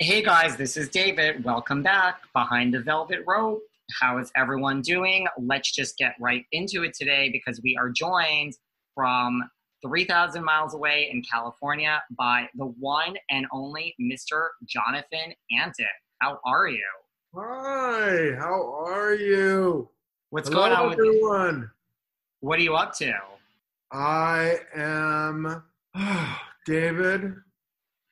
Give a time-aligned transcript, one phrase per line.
[0.00, 1.42] Hey guys, this is David.
[1.44, 3.60] Welcome back behind the velvet rope.
[4.00, 5.26] How is everyone doing?
[5.38, 8.54] Let's just get right into it today because we are joined
[8.94, 9.42] from
[9.84, 14.48] 3,000 miles away in California by the one and only Mr.
[14.68, 15.86] Jonathan Antin.
[16.20, 16.84] How are you?
[17.34, 19.88] Hi, how are you?
[20.30, 21.08] What's Hello, going on with you?
[21.08, 21.70] everyone?
[22.40, 23.14] What are you up to?
[23.90, 25.62] I am
[26.66, 27.34] David.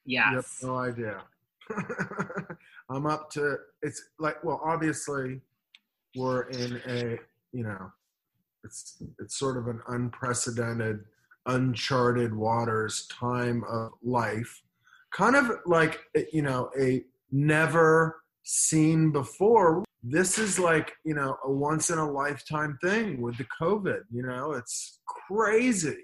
[0.04, 0.58] You have Yes.
[0.62, 1.22] no idea.
[2.90, 5.40] I'm up to it's like well, obviously
[6.16, 7.18] we're in a
[7.52, 7.92] you know
[8.66, 11.04] it's it's sort of an unprecedented,
[11.46, 14.62] uncharted waters time of life.
[15.12, 16.00] Kind of like
[16.32, 19.84] you know, a never seen before.
[20.02, 24.22] This is like, you know, a once in a lifetime thing with the COVID, you
[24.22, 25.96] know, it's crazy.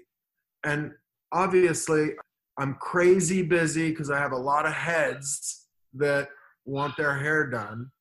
[0.65, 0.91] And
[1.31, 2.11] obviously,
[2.57, 5.65] I'm crazy busy because I have a lot of heads
[5.95, 6.29] that
[6.65, 7.91] want their hair done,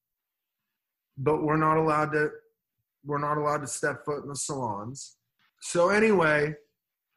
[1.17, 2.31] but we're not allowed to
[3.05, 5.17] we're not allowed to step foot in the salons.
[5.61, 6.55] So anyway,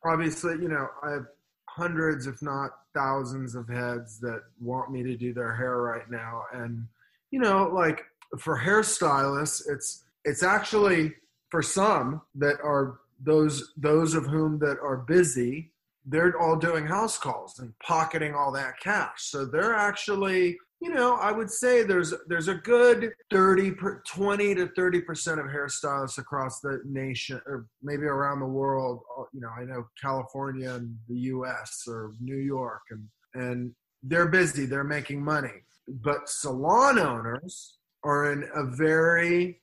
[0.03, 1.25] obviously, you know, I have
[1.69, 6.43] hundreds, if not thousands, of heads that want me to do their hair right now,
[6.53, 6.87] and
[7.31, 8.05] you know, like
[8.39, 11.13] for hairstylists, it's it's actually
[11.49, 15.71] for some that are those those of whom that are busy
[16.05, 19.23] they're all doing house calls and pocketing all that cash.
[19.23, 24.55] So they're actually, you know, I would say there's there's a good 30 per, 20
[24.55, 29.01] to 30 percent of hairstylists across the nation or maybe around the world.
[29.17, 31.85] uh, You know, I know California and the U.S.
[31.87, 33.71] or New York, and and
[34.03, 34.65] they're busy.
[34.65, 39.61] They're making money, but salon owners are in a very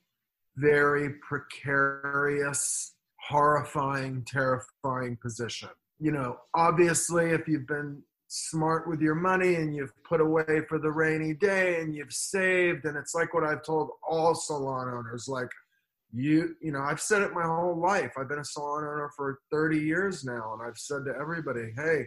[0.57, 2.93] very precarious,
[3.27, 5.69] horrifying, terrifying position
[6.03, 10.77] you know, obviously, if you've been smart with your money and you've put away for
[10.77, 15.29] the rainy day and you've saved, and it's like what I've told all salon owners,
[15.29, 15.47] like
[16.13, 18.11] you, you know, I've said it my whole life.
[18.17, 22.05] I've been a salon owner for 30 years now, and I've said to everybody, hey,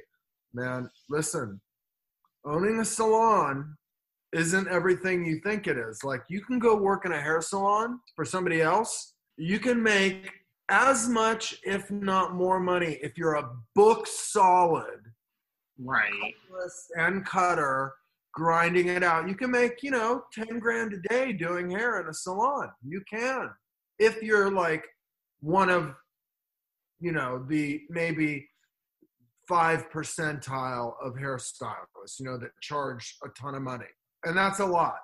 [0.52, 1.58] man, listen,
[2.44, 3.78] owning a salon
[4.34, 6.04] isn't everything you think it is.
[6.04, 10.30] Like, you can go work in a hair salon for somebody else, you can make
[10.68, 15.00] as much, if not more money, if you're a book solid
[15.78, 16.34] Right.
[16.96, 17.92] and cutter
[18.32, 19.28] grinding it out.
[19.28, 22.70] You can make, you know, 10 grand a day doing hair in a salon.
[22.86, 23.50] You can.
[23.98, 24.84] If you're like
[25.40, 25.94] one of,
[27.00, 28.46] you know, the maybe
[29.48, 33.86] five percentile of hairstylists, you know, that charge a ton of money.
[34.24, 34.98] And that's a lot.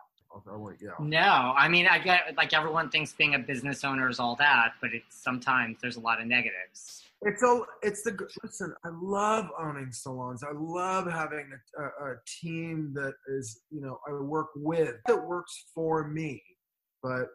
[0.99, 1.03] I.
[1.03, 4.73] No, I mean, I get like everyone thinks being a business owner is all that,
[4.81, 7.03] but it's sometimes there's a lot of negatives.
[7.23, 12.15] it's a it's the listen i love owning salons i love having a, a, a,
[12.27, 16.43] team that is you know i work with that works for me
[17.03, 17.29] but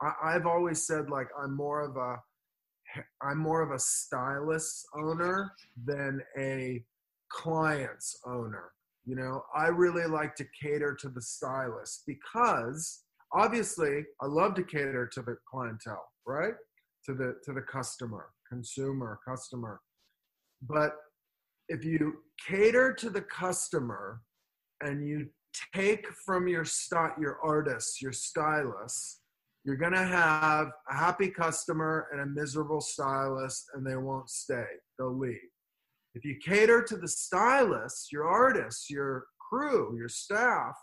[0.00, 2.16] I, i've always said like i'm more of a
[3.22, 5.52] i'm more of a stylist owner
[5.84, 6.82] than a
[7.30, 8.70] client's owner
[9.04, 13.02] you know i really like to cater to the stylist because
[13.32, 16.54] obviously i love to cater to the clientele right
[17.04, 19.80] to the to the customer consumer, customer.
[20.62, 20.96] But
[21.68, 22.14] if you
[22.46, 24.20] cater to the customer
[24.80, 25.28] and you
[25.74, 29.20] take from your st- your artists, your stylists,
[29.64, 34.66] you're going to have a happy customer and a miserable stylist and they won't stay.
[34.98, 35.38] They'll leave.
[36.14, 40.74] If you cater to the stylists, your artists, your crew, your staff,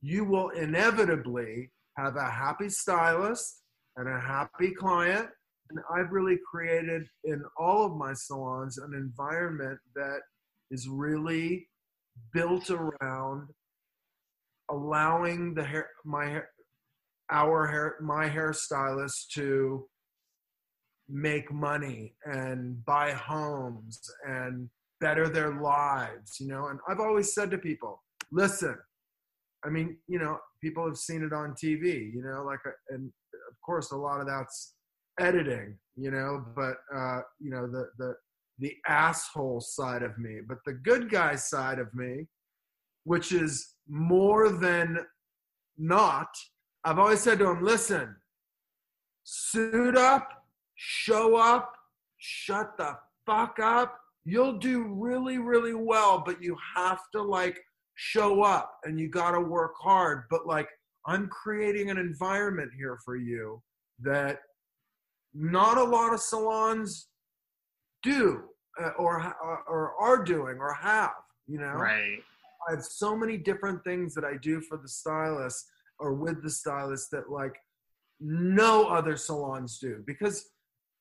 [0.00, 3.62] you will inevitably have a happy stylist
[3.96, 5.28] and a happy client.
[5.70, 10.20] And I've really created in all of my salons an environment that
[10.70, 11.68] is really
[12.32, 13.48] built around
[14.70, 16.48] allowing the hair, my hair,
[17.30, 19.86] our hair, my hairstylist to
[21.08, 24.68] make money and buy homes and
[25.00, 26.68] better their lives, you know.
[26.68, 28.02] And I've always said to people,
[28.32, 28.76] listen,
[29.64, 32.60] I mean, you know, people have seen it on TV, you know, like,
[32.90, 33.10] and
[33.48, 34.74] of course, a lot of that's
[35.18, 38.14] editing, you know, but uh, you know the the
[38.58, 42.26] the asshole side of me, but the good guy side of me,
[43.04, 44.98] which is more than
[45.76, 46.28] not.
[46.84, 48.14] I've always said to him, listen,
[49.24, 50.43] suit up,
[50.76, 51.72] show up,
[52.18, 53.98] shut the fuck up.
[54.24, 57.58] You'll do really, really well, but you have to like
[57.94, 60.24] show up and you got to work hard.
[60.30, 60.68] But like,
[61.06, 63.62] I'm creating an environment here for you
[64.00, 64.38] that
[65.34, 67.08] not a lot of salons
[68.02, 68.42] do
[68.80, 71.12] uh, or uh, or are doing or have
[71.46, 72.18] you know right
[72.68, 75.66] i have so many different things that i do for the stylist
[75.98, 77.54] or with the stylist that like
[78.20, 80.50] no other salons do because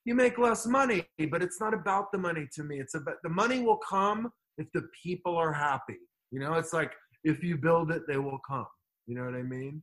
[0.05, 3.29] you make less money but it's not about the money to me it's about the
[3.29, 5.97] money will come if the people are happy
[6.31, 6.91] you know it's like
[7.23, 8.65] if you build it they will come
[9.07, 9.81] you know what i mean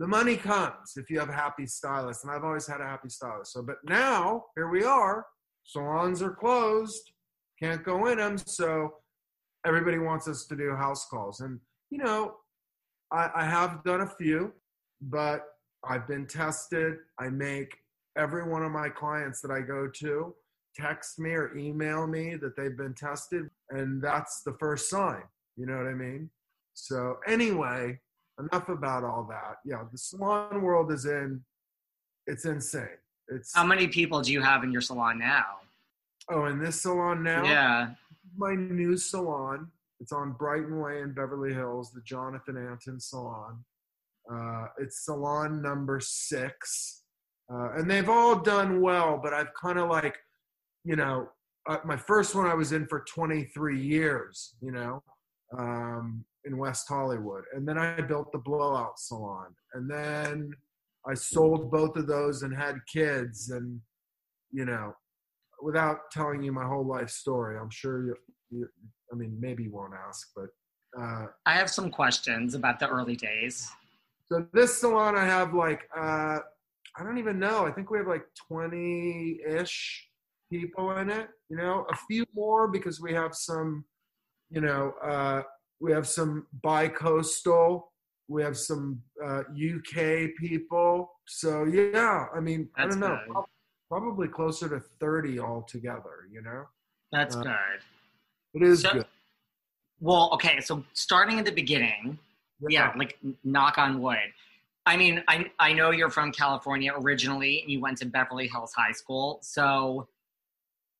[0.00, 3.52] the money comes if you have happy stylists, And I've always had a happy stylist.
[3.52, 5.26] So, but now here we are.
[5.64, 7.12] Salons are closed,
[7.62, 8.38] can't go in them.
[8.38, 8.94] So
[9.66, 11.40] everybody wants us to do house calls.
[11.40, 11.60] And,
[11.90, 12.36] you know,
[13.12, 14.54] I, I have done a few,
[15.02, 15.42] but
[15.84, 16.94] I've been tested.
[17.18, 17.76] I make
[18.16, 20.34] every one of my clients that I go to
[20.74, 23.50] text me or email me that they've been tested.
[23.70, 25.22] And that's the first sign.
[25.56, 26.30] You know what I mean?
[26.74, 27.98] So, anyway,
[28.38, 29.56] enough about all that.
[29.64, 31.42] Yeah, the salon world is in,
[32.26, 32.88] it's insane.
[33.28, 35.44] It's how many people do you have in your salon now?
[36.28, 37.44] Oh, in this salon now?
[37.44, 37.90] Yeah,
[38.36, 39.68] my new salon.
[40.00, 43.62] It's on Brighton Way in Beverly Hills, the Jonathan Antin Salon.
[44.32, 46.99] Uh, it's salon number six,
[47.52, 49.18] uh, and they've all done well.
[49.22, 50.16] But I've kind of like,
[50.84, 51.28] you know,
[51.68, 54.54] uh, my first one I was in for 23 years.
[54.60, 55.02] You know,
[55.56, 57.44] um, in West Hollywood.
[57.54, 59.54] And then I built the Blowout Salon.
[59.74, 60.52] And then
[61.06, 63.50] I sold both of those and had kids.
[63.50, 63.80] And,
[64.52, 64.94] you know,
[65.62, 68.16] without telling you my whole life story, I'm sure you,
[68.50, 68.68] you
[69.12, 70.46] I mean, maybe you won't ask, but.
[70.98, 73.70] Uh, I have some questions about the early days.
[74.26, 76.40] So this salon, I have like, uh,
[76.98, 77.66] I don't even know.
[77.66, 80.08] I think we have like 20 ish
[80.50, 83.84] people in it, you know, a few more because we have some,
[84.50, 85.42] you know, uh,
[85.80, 87.90] we have some bi-coastal.
[88.28, 91.10] We have some uh, UK people.
[91.26, 93.44] So yeah, I mean, That's I don't know, good.
[93.88, 96.28] probably closer to thirty altogether.
[96.30, 96.64] You know.
[97.10, 97.80] That's uh, good.
[98.54, 99.06] It is so, good.
[100.00, 102.18] Well, okay, so starting at the beginning,
[102.68, 102.92] yeah.
[102.92, 104.18] yeah, like knock on wood.
[104.86, 108.72] I mean, I I know you're from California originally, and you went to Beverly Hills
[108.74, 109.38] High School.
[109.42, 110.08] So,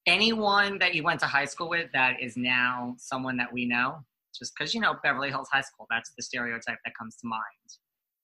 [0.07, 4.05] anyone that you went to high school with that is now someone that we know?
[4.37, 5.87] just because you know Beverly Hills High School.
[5.91, 7.41] That's the stereotype that comes to mind.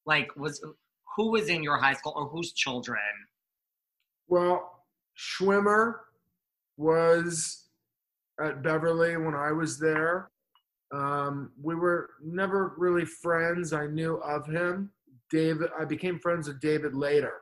[0.05, 0.65] Like, was
[1.17, 2.99] who was in your high school or whose children?
[4.29, 4.85] Well,
[5.17, 5.95] Schwimmer
[6.77, 7.69] was
[8.43, 10.31] at Beverly when I was there.
[10.93, 13.73] Um, we were never really friends.
[13.73, 14.91] I knew of him.
[15.31, 17.33] David, I became friends with David later,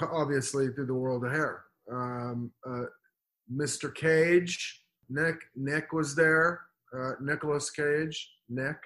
[0.00, 1.64] obviously through the world of hair.
[1.90, 2.84] Um, uh,
[3.52, 3.94] Mr.
[3.94, 6.60] Cage, Nick, Nick was there
[6.96, 8.76] uh, Nicolas Cage, Nick,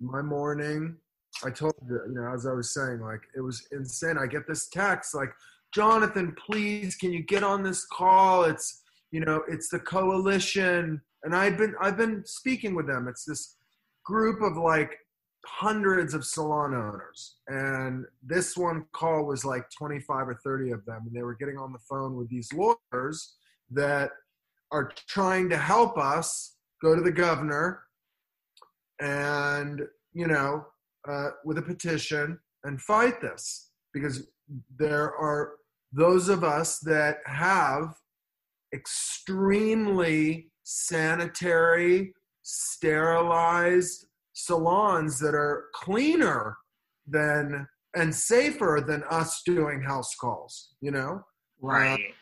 [0.00, 0.96] my morning.
[1.44, 4.16] I told you, you know, as I was saying, like it was insane.
[4.18, 5.30] I get this text like,
[5.74, 8.44] Jonathan, please, can you get on this call?
[8.44, 13.06] It's you know, it's the coalition, and I've been I've been speaking with them.
[13.08, 13.56] It's this
[14.04, 14.98] group of like
[15.46, 21.04] hundreds of salon owners, and this one call was like 25 or 30 of them,
[21.06, 23.36] and they were getting on the phone with these lawyers
[23.70, 24.10] that
[24.72, 27.82] are trying to help us go to the governor
[29.00, 30.64] and you know
[31.08, 33.70] uh, with a petition and fight this.
[33.94, 34.28] Because
[34.78, 35.52] there are
[35.92, 37.94] those of us that have
[38.74, 42.12] extremely sanitary,
[42.42, 46.56] sterilized salons that are cleaner
[47.06, 51.22] than and safer than us doing house calls, you know?
[51.60, 52.14] Right.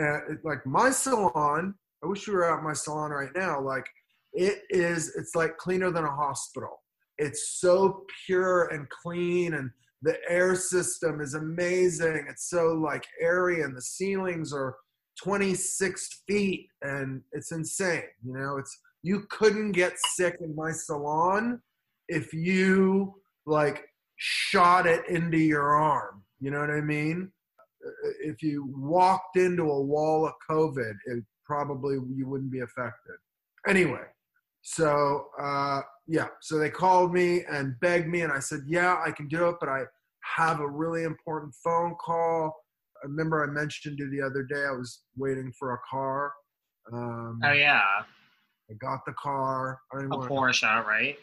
[0.00, 3.60] Uh, and like my salon, I wish we were at my salon right now.
[3.60, 3.84] Like
[4.32, 6.80] it is, it's like cleaner than a hospital.
[7.18, 9.70] It's so pure and clean and
[10.02, 12.26] the air system is amazing.
[12.30, 14.76] It's so like airy and the ceilings are
[15.20, 18.04] 26 feet and it's insane.
[18.24, 21.60] You know, it's you couldn't get sick in my salon
[22.08, 23.14] if you
[23.46, 23.84] like
[24.16, 26.22] shot it into your arm.
[26.40, 27.32] You know what I mean?
[28.22, 33.16] If you walked into a wall of COVID, it probably you wouldn't be affected.
[33.66, 34.06] Anyway,
[34.60, 39.10] so uh, yeah, so they called me and begged me, and I said, yeah, I
[39.10, 39.84] can do it, but I
[40.36, 42.54] have a really important phone call.
[43.02, 44.64] I remember I mentioned you the other day.
[44.68, 46.32] I was waiting for a car.
[46.92, 48.02] Um, oh yeah,
[48.70, 49.80] I got the car.
[49.92, 51.16] I a Porsche, right?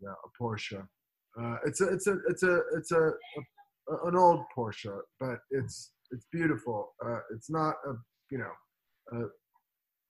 [0.00, 0.86] yeah, a Porsche.
[1.38, 3.10] Uh, it's a, it's a, it's a, it's a,
[3.88, 6.94] a, an old Porsche, but it's, it's beautiful.
[7.04, 7.94] Uh, it's not a,
[8.30, 9.24] you know, a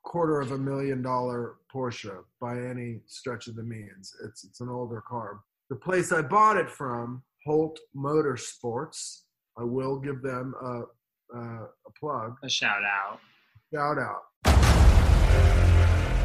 [0.04, 4.14] quarter of a million dollar Porsche by any stretch of the means.
[4.24, 5.40] It's, it's an older car.
[5.70, 9.22] The place I bought it from, Holt Motorsports,
[9.58, 10.82] I will give them a,
[11.36, 12.36] a, a plug.
[12.42, 13.20] A shout out.
[13.72, 14.22] Shout out.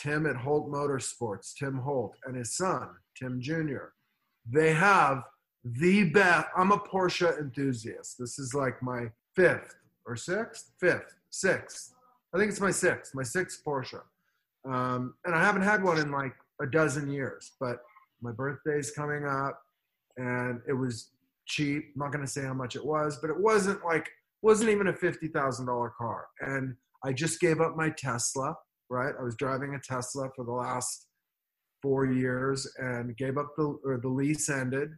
[0.00, 3.92] Tim at Holt Motorsports, Tim Holt, and his son, Tim Jr.
[4.50, 5.24] They have
[5.62, 6.48] the best.
[6.56, 8.16] I'm a Porsche enthusiast.
[8.18, 9.76] This is like my fifth
[10.06, 11.94] or sixth, fifth, sixth.
[12.34, 14.00] I think it's my sixth, my sixth Porsche.
[14.64, 17.82] Um, and I haven't had one in like a dozen years, but
[18.22, 19.60] my birthday's coming up
[20.16, 21.10] and it was
[21.46, 21.92] cheap.
[21.94, 24.08] I'm not going to say how much it was, but it wasn't like,
[24.42, 26.26] wasn't even a $50,000 car.
[26.40, 28.54] And I just gave up my Tesla
[28.90, 29.14] right?
[29.18, 31.06] I was driving a Tesla for the last
[31.80, 34.90] four years and gave up the or the lease ended,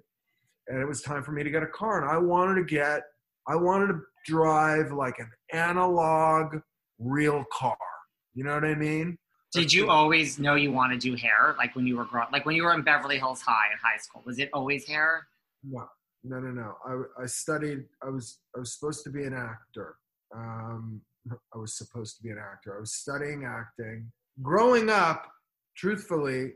[0.68, 2.00] and it was time for me to get a car.
[2.00, 3.02] And I wanted to get,
[3.46, 6.56] I wanted to drive like an analog
[6.98, 7.76] real car.
[8.34, 9.18] You know what I mean?
[9.52, 11.54] Did you always know you want to do hair?
[11.58, 13.98] Like when you were growing, like when you were in Beverly Hills High in high
[13.98, 15.26] school, was it always hair?
[15.62, 15.86] No,
[16.24, 16.74] no, no, no.
[17.18, 17.84] I, I studied.
[18.02, 19.96] I was I was supposed to be an actor.
[20.34, 22.76] Um, I was supposed to be an actor.
[22.76, 24.10] I was studying acting.
[24.42, 25.30] Growing up,
[25.76, 26.52] truthfully,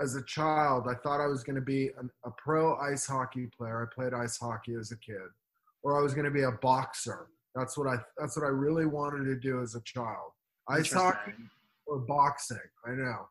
[0.00, 3.48] as a child, I thought I was going to be an, a pro ice hockey
[3.56, 3.88] player.
[3.88, 5.28] I played ice hockey as a kid,
[5.82, 7.28] or I was going to be a boxer.
[7.54, 7.96] That's what I.
[8.18, 10.32] That's what I really wanted to do as a child.
[10.68, 11.32] Ice hockey
[11.86, 12.58] or boxing.
[12.86, 13.28] I know.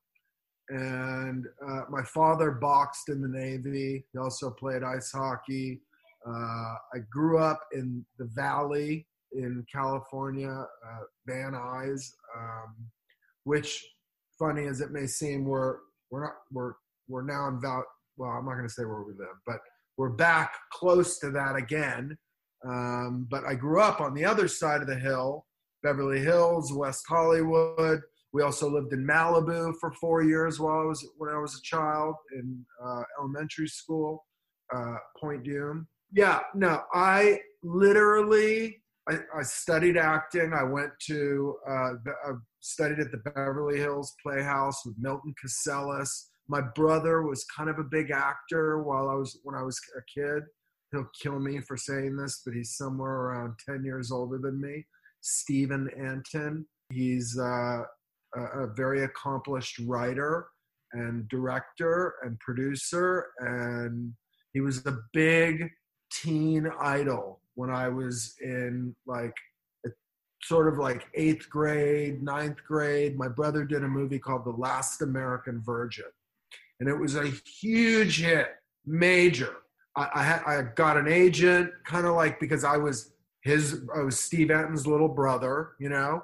[0.70, 4.06] And uh, my father boxed in the Navy.
[4.14, 5.82] He also played ice hockey.
[6.26, 12.76] Uh, I grew up in the Valley in California, uh, Van Nuys, um,
[13.44, 13.84] which
[14.38, 15.78] funny as it may seem, we're
[16.10, 16.74] we're not we're
[17.08, 17.86] we're now in Val.
[18.18, 19.60] Well, I'm not going to say where we live, but
[19.98, 22.18] we're back close to that again.
[22.68, 25.46] Um, but I grew up on the other side of the hill,
[25.84, 28.02] Beverly Hills, West Hollywood.
[28.34, 31.62] We also lived in Malibu for four years while I was when I was a
[31.64, 34.26] child in uh, elementary school,
[34.74, 35.88] uh, Point Dume.
[36.14, 40.54] Yeah, no, I literally I, I studied acting.
[40.54, 46.10] I went to uh, I studied at the Beverly Hills Playhouse with Milton Katselas.
[46.48, 50.20] My brother was kind of a big actor while I was when I was a
[50.20, 50.44] kid.
[50.92, 54.86] He'll kill me for saying this, but he's somewhere around ten years older than me.
[55.22, 56.66] Steven Antin.
[56.92, 57.84] He's uh,
[58.36, 60.48] a, a very accomplished writer
[60.94, 64.14] and director and producer, and
[64.54, 65.70] he was a big
[66.12, 69.34] teen idol when I was in like
[70.44, 73.18] sort of like eighth grade, ninth grade.
[73.18, 76.06] My brother did a movie called The Last American Virgin,
[76.80, 78.48] and it was a huge hit,
[78.86, 79.58] major.
[79.96, 84.02] I, I, had, I got an agent, kind of like because I was his, I
[84.02, 86.24] was Steve Antin's little brother, you know,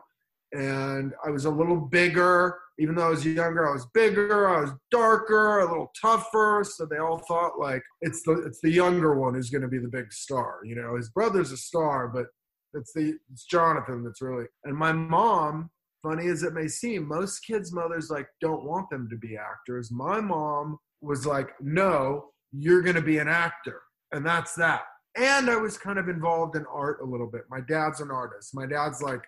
[0.54, 2.60] and I was a little bigger.
[2.80, 4.48] Even though I was younger, I was bigger.
[4.48, 6.64] I was darker, a little tougher.
[6.64, 9.80] So they all thought like it's the it's the younger one who's going to be
[9.80, 10.60] the big star.
[10.64, 12.28] You know, his brother's a star, but
[12.74, 14.46] it's the it's Jonathan that's really.
[14.64, 15.70] And my mom,
[16.04, 19.92] funny as it may seem, most kids' mothers like don't want them to be actors.
[19.92, 24.84] My mom was like, no, you're going to be an actor, and that's that.
[25.16, 27.42] And I was kind of involved in art a little bit.
[27.50, 28.54] My dad's an artist.
[28.54, 29.24] My dad's like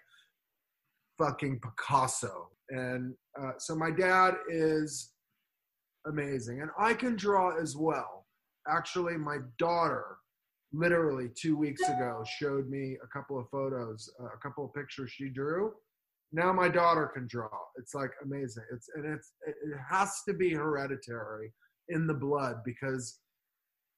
[1.19, 2.49] fucking Picasso.
[2.69, 5.11] And uh, so my dad is
[6.07, 6.61] amazing.
[6.61, 8.25] And I can draw as well.
[8.67, 10.17] Actually, my daughter,
[10.71, 15.11] literally two weeks ago, showed me a couple of photos, uh, a couple of pictures
[15.11, 15.73] she drew.
[16.31, 17.49] Now my daughter can draw.
[17.77, 18.63] It's like amazing.
[18.71, 19.55] It's and it's it
[19.89, 21.51] has to be hereditary
[21.87, 23.17] in the blood because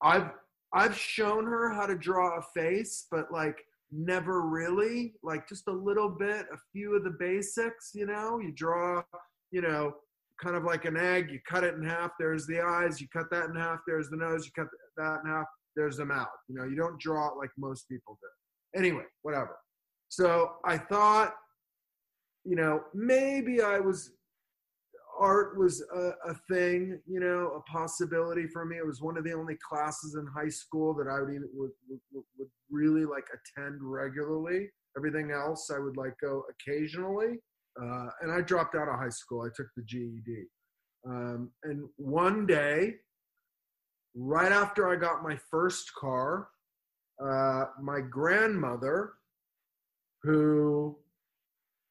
[0.02, 0.30] I've
[0.72, 3.58] I've shown her how to draw a face, but like
[3.92, 8.38] never really like just a little bit a few of the basics you know?
[8.38, 9.02] You draw
[9.50, 9.94] you know
[10.42, 13.30] kind of like an egg you cut it in half there's the eyes you cut
[13.30, 16.54] that in half there's the nose you cut that in half there's the mouth you
[16.54, 16.64] know?
[16.64, 18.80] You don't draw it like most people do.
[18.80, 19.56] Anyway whatever.
[20.08, 21.34] So i thought
[22.44, 24.10] you know maybe i was
[25.22, 28.76] art was a, a, thing, you know, a possibility for me.
[28.76, 31.70] It was one of the only classes in high school that I would even would,
[31.88, 34.68] would, would really like attend regularly.
[34.96, 37.38] Everything else I would like go occasionally.
[37.80, 39.42] Uh, and I dropped out of high school.
[39.42, 40.46] I took the GED.
[41.06, 42.94] Um, and one day,
[44.14, 46.48] right after I got my first car,
[47.24, 49.12] uh, my grandmother,
[50.22, 50.98] who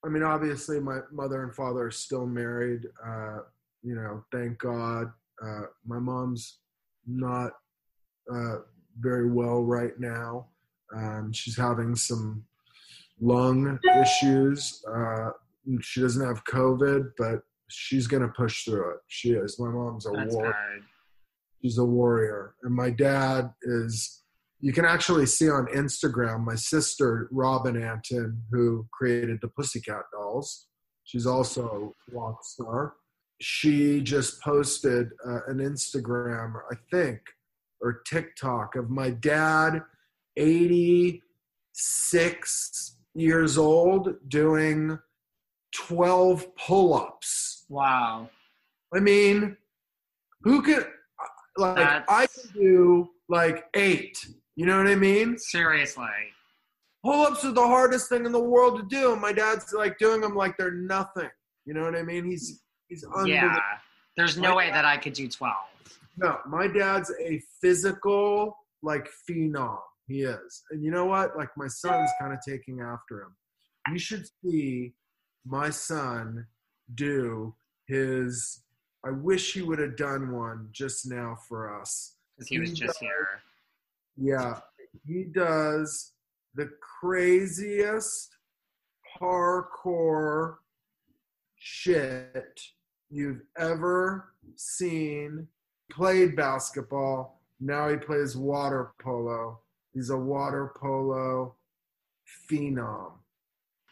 [0.04, 2.88] I mean, obviously, my mother and father are still married.
[3.06, 3.40] Uh,
[3.84, 5.12] you know, thank God.
[5.44, 6.60] Uh, my mom's
[7.08, 7.52] not
[8.34, 8.58] uh,
[9.00, 10.48] very well right now.
[10.96, 12.44] Um, she's having some
[13.20, 14.84] lung issues.
[14.92, 15.32] Uh,
[15.82, 18.98] she doesn't have COVID, but she's gonna push through it.
[19.08, 19.60] She is.
[19.60, 20.56] My mom's a warrior.
[21.62, 24.21] She's a warrior, and my dad is
[24.62, 30.68] you can actually see on Instagram my sister Robin Antin, who created the Pussycat Dolls.
[31.04, 32.94] She's also a rock star.
[33.42, 37.22] She just posted uh, an Instagram, I think,
[37.82, 39.82] or TikTok of my dad,
[40.38, 45.00] 86 years old, doing
[45.74, 47.66] 12 pull ups.
[47.68, 48.30] Wow.
[48.94, 49.58] I mean,
[50.44, 50.86] who could,
[51.58, 52.12] like, That's...
[52.12, 54.24] I can do like eight
[54.56, 55.38] you know what I mean?
[55.38, 56.06] Seriously.
[57.04, 59.14] Pull ups are the hardest thing in the world to do.
[59.14, 61.30] And my dad's like doing them like they're nothing.
[61.66, 62.26] You know what I mean?
[62.26, 63.58] He's he's Yeah.
[64.18, 65.56] There's no my way dad, that I could do 12.
[66.18, 69.80] No, my dad's a physical like phenom.
[70.08, 70.64] He is.
[70.72, 71.38] And you know what?
[71.38, 73.36] Like my son's kind of taking after him.
[73.92, 74.94] You should see
[75.46, 76.46] my son
[76.94, 77.56] do
[77.88, 78.64] his
[79.04, 82.18] I wish he would have done one just now for us.
[82.38, 83.42] Because he was he just does, here
[84.18, 84.60] yeah,
[85.06, 86.14] he does
[86.56, 86.70] the
[87.00, 88.36] craziest
[89.20, 90.56] parkour
[91.58, 92.60] shit
[93.10, 95.48] you've ever seen.
[95.92, 97.42] Played basketball.
[97.60, 99.60] Now he plays water polo.
[99.94, 101.56] He's a water polo
[102.50, 103.12] phenom.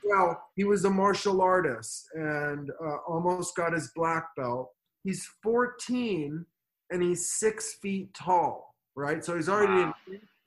[0.04, 4.72] Well, he was a martial artist and uh, almost got his black belt.
[5.04, 6.46] He's 14
[6.90, 9.24] and he's six feet tall right?
[9.24, 9.94] So he's already wow.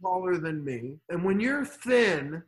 [0.02, 0.98] taller than me.
[1.08, 2.42] And when you're thin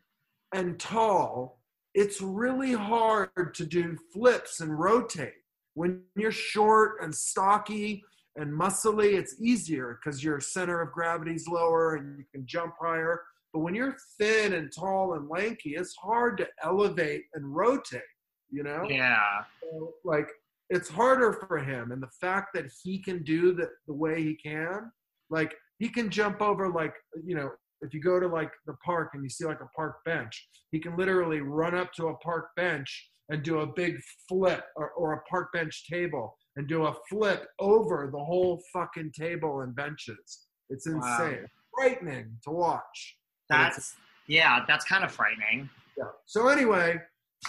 [0.52, 1.60] and tall,
[1.94, 5.34] it's really hard to do flips and rotate.
[5.74, 8.02] when you're short and stocky
[8.36, 12.74] and muscly, it's easier because your center of gravity is lower and you can jump
[12.80, 13.20] higher.
[13.52, 18.02] But when you're thin and tall and lanky, it's hard to elevate and rotate,
[18.50, 18.84] you know?
[18.88, 19.20] Yeah.
[19.62, 20.28] So, like,
[20.70, 21.92] it's harder for him.
[21.92, 24.90] And the fact that he can do the, the way he can,
[25.30, 29.10] like, he can jump over, like, you know, if you go to like the park
[29.14, 32.46] and you see like a park bench, he can literally run up to a park
[32.56, 36.94] bench and do a big flip or, or a park bench table and do a
[37.10, 40.46] flip over the whole fucking table and benches.
[40.70, 41.00] It's insane.
[41.00, 41.46] Wow.
[41.74, 43.16] Frightening to watch.
[43.50, 43.94] That's
[44.26, 45.68] yeah, that's kind of frightening.
[45.98, 46.04] yeah.
[46.24, 46.98] So anyway,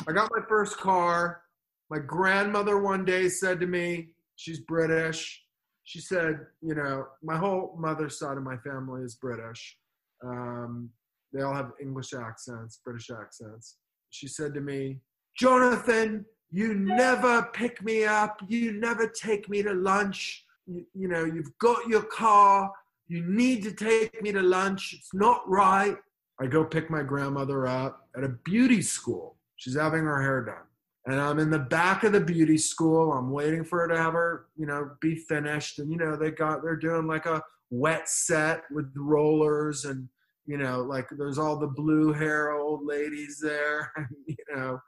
[0.07, 1.41] I got my first car.
[1.89, 5.44] My grandmother one day said to me, she's British.
[5.86, 9.78] She said, you know, my whole mother's side of my family is British.
[10.24, 10.89] Um,
[11.32, 13.78] they all have English accents, British accents.
[14.10, 15.00] She said to me,
[15.38, 18.41] Jonathan, you never pick me up.
[18.48, 20.45] You never take me to lunch.
[20.65, 22.71] You, you know, you've got your car.
[23.08, 24.95] You need to take me to lunch.
[24.98, 25.98] It's not right.
[26.39, 29.36] I go pick my grandmother up at a beauty school.
[29.58, 30.65] She's having her hair done.
[31.07, 33.13] And I'm in the back of the beauty school.
[33.13, 35.77] I'm waiting for her to have her, you know, be finished.
[35.79, 40.09] And, you know, they got, they're doing like a wet set with rollers and,
[40.47, 43.91] you know, like there's all the blue hair old ladies there,
[44.27, 44.79] you know.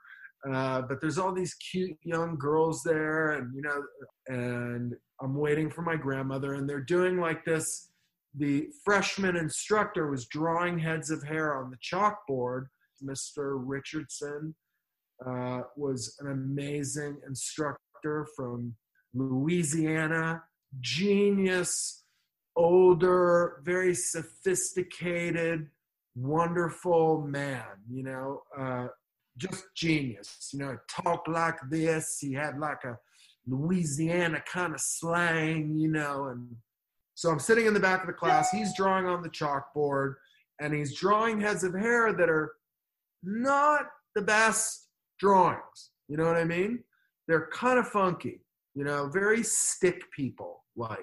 [0.52, 3.82] Uh, but there's all these cute young girls there, and, you know,
[4.28, 7.90] and I'm waiting for my grandmother, and they're doing like this
[8.36, 12.66] the freshman instructor was drawing heads of hair on the chalkboard.
[13.02, 13.60] Mr.
[13.64, 14.54] Richardson
[15.24, 18.74] uh, was an amazing instructor from
[19.14, 20.42] Louisiana,
[20.80, 22.04] genius,
[22.56, 25.68] older, very sophisticated,
[26.14, 28.88] wonderful man, you know, uh,
[29.36, 30.50] just genius.
[30.52, 32.18] You know, talk like this.
[32.20, 32.98] He had like a
[33.46, 36.56] Louisiana kind of slang, you know, and
[37.14, 38.50] so I'm sitting in the back of the class.
[38.50, 40.14] He's drawing on the chalkboard
[40.60, 42.52] and he's drawing heads of hair that are
[43.22, 44.87] not the best
[45.18, 45.90] drawings.
[46.08, 46.82] You know what I mean?
[47.26, 48.40] They're kind of funky,
[48.74, 50.98] you know, very stick people like.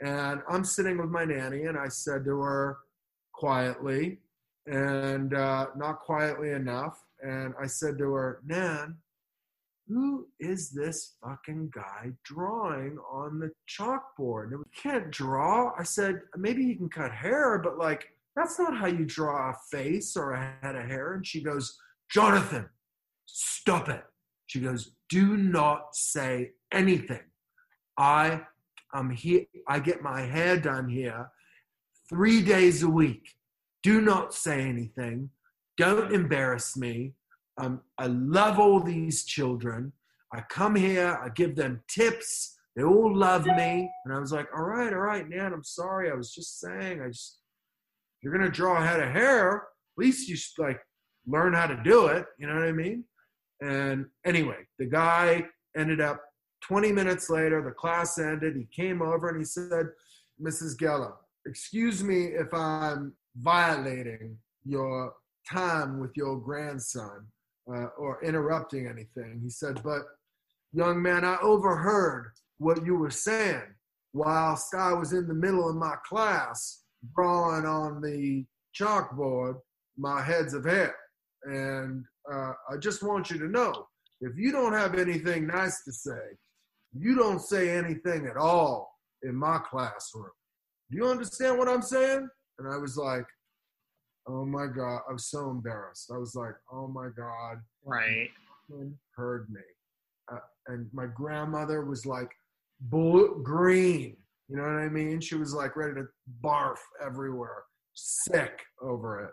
[0.00, 2.78] And I'm sitting with my nanny and I said to her
[3.32, 4.18] quietly
[4.66, 7.02] and uh, not quietly enough.
[7.22, 8.96] And I said to her, Nan,
[9.88, 14.50] who is this fucking guy drawing on the chalkboard?
[14.50, 15.72] And we can't draw.
[15.78, 19.54] I said, maybe he can cut hair, but like, that's not how you draw a
[19.70, 21.14] face or a head of hair.
[21.14, 21.78] And she goes,
[22.10, 22.68] Jonathan,
[23.26, 24.04] stop it.
[24.46, 27.24] She goes, do not say anything.
[27.98, 28.42] I
[28.94, 29.44] am here.
[29.68, 31.30] I get my hair done here
[32.08, 33.34] three days a week.
[33.82, 35.30] Do not say anything.
[35.76, 37.14] Don't embarrass me.
[37.58, 39.92] Um, I love all these children.
[40.32, 42.56] I come here, I give them tips.
[42.74, 43.90] They all love me.
[44.04, 46.10] And I was like, all right, all right, Nan, I'm sorry.
[46.10, 47.38] I was just saying, I just,
[48.20, 50.80] you're going to draw a head of hair, at least you should like
[51.26, 52.26] learn how to do it.
[52.38, 53.04] You know what I mean?
[53.60, 55.44] And anyway, the guy
[55.76, 56.22] ended up
[56.62, 58.56] 20 minutes later, the class ended.
[58.56, 59.86] He came over and he said,
[60.40, 60.76] Mrs.
[60.76, 61.12] Geller,
[61.46, 65.12] excuse me if I'm violating your
[65.50, 67.26] time with your grandson
[67.72, 69.40] uh, or interrupting anything.
[69.42, 70.02] He said, But
[70.72, 73.62] young man, I overheard what you were saying
[74.12, 76.82] whilst I was in the middle of my class
[77.14, 78.44] drawing on the
[78.78, 79.56] chalkboard
[79.98, 80.94] my heads of hair.
[81.44, 83.86] And uh, I just want you to know
[84.20, 86.20] if you don't have anything nice to say,
[86.98, 88.90] you don't say anything at all
[89.22, 90.30] in my classroom.
[90.90, 92.28] Do you understand what I'm saying?
[92.58, 93.26] And I was like,
[94.28, 95.00] oh my God.
[95.08, 96.10] I was so embarrassed.
[96.14, 97.58] I was like, oh my God.
[97.84, 98.30] Right.
[99.16, 99.60] Heard me.
[100.32, 102.30] Uh, and my grandmother was like
[102.80, 104.16] blue, green.
[104.48, 105.20] You know what I mean?
[105.20, 106.06] She was like ready to
[106.42, 109.30] barf everywhere, sick over it.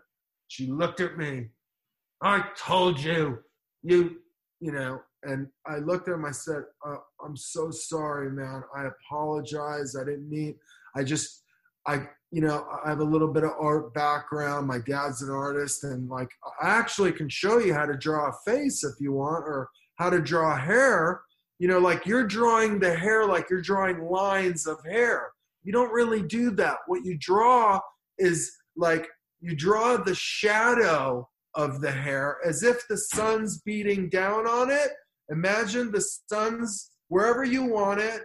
[0.47, 1.47] She looked at me.
[2.23, 3.39] I told you,
[3.81, 4.15] you,
[4.61, 6.23] you know, and I looked at him.
[6.23, 8.63] I said, uh, I'm so sorry, man.
[8.75, 9.95] I apologize.
[9.99, 10.55] I didn't mean,
[10.95, 11.43] I just,
[11.85, 14.67] I, you know, I have a little bit of art background.
[14.67, 16.29] My dad's an artist, and like,
[16.61, 20.09] I actually can show you how to draw a face if you want, or how
[20.09, 21.21] to draw hair.
[21.59, 25.31] You know, like you're drawing the hair like you're drawing lines of hair.
[25.63, 26.77] You don't really do that.
[26.87, 27.79] What you draw
[28.17, 29.07] is like
[29.41, 34.91] you draw the shadow of the hair as if the sun's beating down on it.
[35.29, 38.23] Imagine the sun's wherever you want it.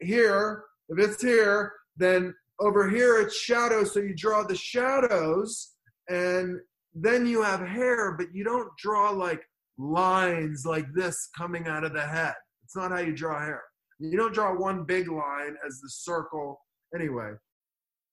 [0.00, 5.72] Here, if it's here, then over here it's shadow, so you draw the shadows,
[6.08, 6.58] and
[6.94, 9.42] then you have hair, but you don't draw like
[9.78, 12.34] lines like this coming out of the head.
[12.64, 13.62] It's not how you draw hair.
[13.98, 16.60] You don't draw one big line as the circle.
[16.94, 17.32] Anyway,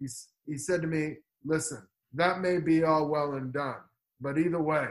[0.00, 0.06] He,
[0.46, 3.76] he said to me, Listen, that may be all well and done,
[4.20, 4.86] but either way,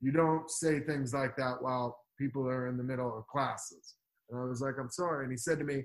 [0.00, 3.94] you don't say things like that while people are in the middle of classes.
[4.30, 5.24] And I was like, I'm sorry.
[5.24, 5.82] And he said to me,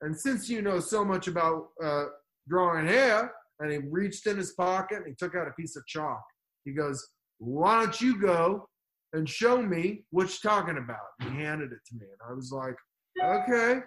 [0.00, 2.04] And since you know so much about uh,
[2.48, 5.86] drawing hair, and he reached in his pocket and he took out a piece of
[5.86, 6.22] chalk.
[6.64, 7.06] He goes,
[7.38, 8.68] Why don't you go
[9.12, 11.06] and show me what you're talking about?
[11.20, 12.06] And he handed it to me.
[12.06, 12.74] And I was like,
[13.22, 13.80] Okay,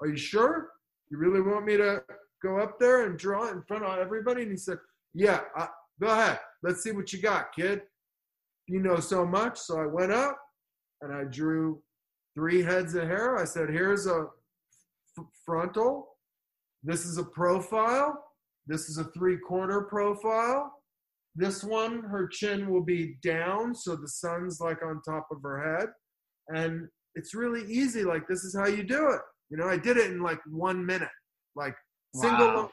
[0.00, 0.70] are you sure?
[1.10, 2.02] You really want me to
[2.42, 4.42] go up there and draw it in front of everybody?
[4.42, 4.78] And he said,
[5.14, 5.40] Yeah,
[6.00, 6.38] go ahead.
[6.62, 7.82] Let's see what you got, kid.
[8.66, 9.58] You know so much.
[9.58, 10.38] So I went up
[11.02, 11.82] and I drew
[12.34, 13.36] three heads of hair.
[13.36, 14.26] I said, Here's a
[15.18, 16.08] f- frontal.
[16.82, 18.24] This is a profile.
[18.66, 20.72] This is a three quarter profile.
[21.36, 25.78] This one, her chin will be down, so the sun's like on top of her
[25.78, 25.88] head.
[26.48, 28.02] And it's really easy.
[28.02, 29.20] Like, this is how you do it.
[29.50, 31.08] You know, I did it in like one minute.
[31.54, 31.74] Like,
[32.14, 32.70] single, Wow.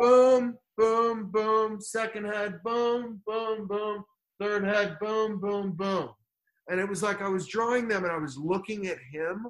[0.00, 4.04] boom, boom, boom, second head, boom, boom, boom,
[4.40, 6.10] third head, boom, boom, boom.
[6.68, 9.46] And it was like I was drawing them and I was looking at him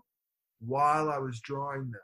[0.60, 2.00] while I was drawing them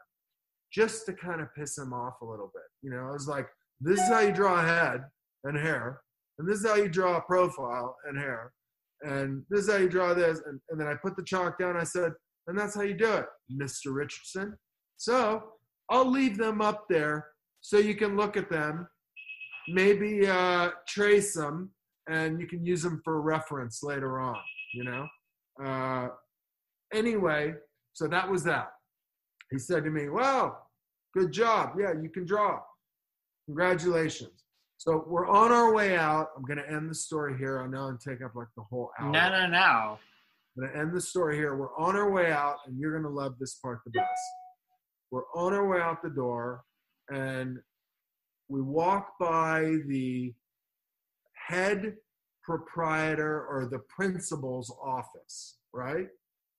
[0.73, 2.65] just to kind of piss him off a little bit.
[2.83, 3.47] You know, I was like,
[3.81, 5.05] this is how you draw a head
[5.45, 6.01] and hair,
[6.39, 8.53] and this is how you draw a profile and hair,
[9.03, 10.41] and this is how you draw this.
[10.47, 11.77] And, and then I put the chalk down.
[11.77, 12.13] I said,
[12.47, 13.95] and that's how you do it, Mr.
[13.95, 14.57] Richardson.
[14.97, 15.45] So
[15.91, 17.29] I'll leave them up there
[17.61, 18.87] so you can look at them,
[19.69, 21.71] maybe uh, trace them,
[22.09, 24.37] and you can use them for reference later on,
[24.75, 25.07] you know?
[25.65, 26.09] Uh,
[26.93, 27.55] anyway,
[27.93, 28.71] so that was that.
[29.51, 30.59] He said to me, Wow,
[31.17, 31.73] good job.
[31.79, 32.61] Yeah, you can draw.
[33.47, 34.45] Congratulations.
[34.79, 36.29] So we're on our way out.
[36.37, 37.63] I'm going to end the story here.
[37.63, 39.11] I know I'm taking up like the whole hour.
[39.11, 39.99] No, no, no.
[40.57, 41.57] I'm going to end the story here.
[41.57, 44.11] We're on our way out, and you're going to love this part the best.
[45.11, 46.65] We're on our way out the door,
[47.11, 47.59] and
[48.49, 50.35] we walk by the
[51.49, 51.95] head
[52.43, 56.09] proprietor or the principal's office, right?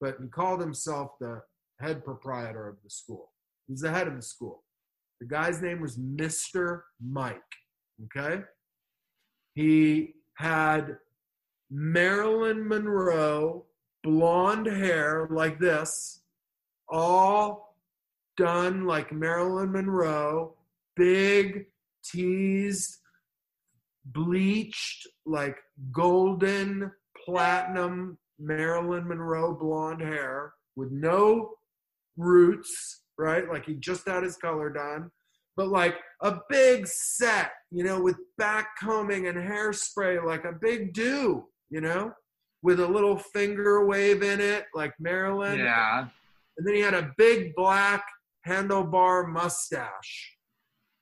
[0.02, 1.42] But he called himself the
[1.80, 3.32] head proprietor of the school.
[3.68, 4.64] He's the head of the school.
[5.20, 6.82] The guy's name was Mr.
[7.02, 7.40] Mike,
[8.06, 8.44] okay?
[9.54, 10.98] He had
[11.72, 13.66] Marilyn Monroe
[14.04, 16.22] blonde hair like this,
[16.90, 17.64] all
[18.38, 20.56] done like Marilyn Monroe,
[20.95, 21.65] big,
[22.04, 22.98] teased,
[24.06, 25.58] bleached, like
[25.91, 26.91] golden,
[27.26, 31.52] platinum Marilyn Monroe blonde hair with no
[32.17, 33.50] roots, right?
[33.50, 35.10] Like he just had his color done,
[35.56, 40.93] but like a big set, you know, with back combing and hairspray, like a big
[40.93, 42.12] do, you know,
[42.62, 45.60] with a little finger wave in it, like Marilyn.
[45.60, 46.08] Yeah.
[46.58, 48.06] And then he had a big black
[48.48, 50.36] handlebar mustache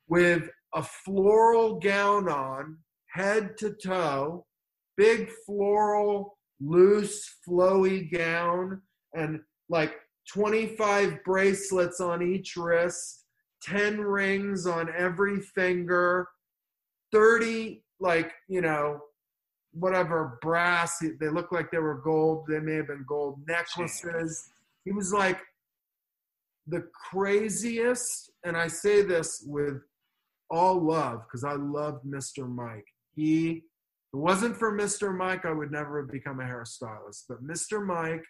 [0.08, 2.78] with a floral gown on,
[3.08, 4.44] head to toe,
[4.96, 8.80] big floral, loose, flowy gown,
[9.14, 9.94] and like
[10.32, 13.24] 25 bracelets on each wrist,
[13.62, 16.28] 10 rings on every finger,
[17.12, 19.00] 30, like, you know,
[19.72, 24.48] whatever brass, they look like they were gold, they may have been gold necklaces.
[24.84, 25.38] He was like
[26.66, 29.82] the craziest, and I say this with
[30.50, 32.48] all love because I loved Mr.
[32.48, 32.86] Mike.
[33.14, 33.62] He,
[34.12, 35.14] it wasn't for Mr.
[35.14, 37.24] Mike, I would never have become a hairstylist.
[37.28, 37.84] But Mr.
[37.84, 38.24] Mike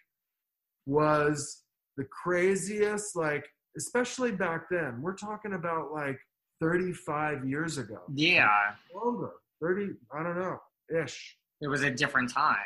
[0.85, 1.63] was
[1.97, 3.45] the craziest, like,
[3.77, 5.01] especially back then.
[5.01, 6.19] We're talking about like
[6.61, 7.99] 35 years ago.
[8.13, 8.49] Yeah.
[8.93, 9.31] Longer.
[9.61, 10.59] 30, I don't know,
[11.03, 11.37] ish.
[11.61, 12.57] It was a different time.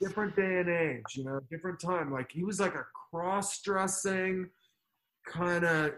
[0.00, 2.12] Different day and age, you know, different time.
[2.12, 4.48] Like he was like a cross dressing
[5.26, 5.92] kind of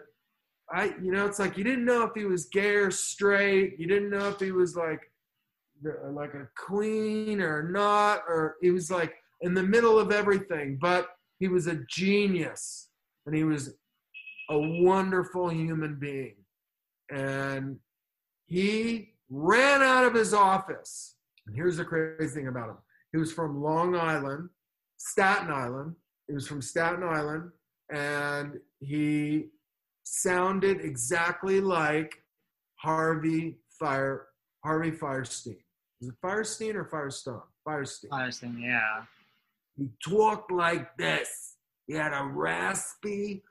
[0.73, 3.79] I you know, it's like you didn't know if he was gay or straight.
[3.79, 5.01] You didn't know if he was like
[6.13, 10.79] like a queen or not, or he was like in the middle of everything.
[10.81, 11.09] But
[11.39, 12.89] he was a genius,
[13.27, 13.75] and he was
[14.49, 16.37] a wonderful human being.
[17.11, 17.79] And
[18.47, 21.17] he ran out of his office.
[21.47, 22.79] And here's the crazy thing about him:
[23.13, 24.49] he was from Long Island,
[24.97, 25.97] Staten Island.
[26.29, 27.51] He was from Staten Island,
[27.93, 29.49] and he
[30.05, 32.15] sounded exactly like
[32.77, 34.27] Harvey Fire
[34.65, 35.59] Harvey Fierstein.
[36.01, 37.43] Is it Firestein or Firestone?
[37.67, 38.09] Firestein.
[38.11, 39.03] Firestein, yeah.
[39.77, 41.57] He talked like this.
[41.87, 43.43] He had a raspy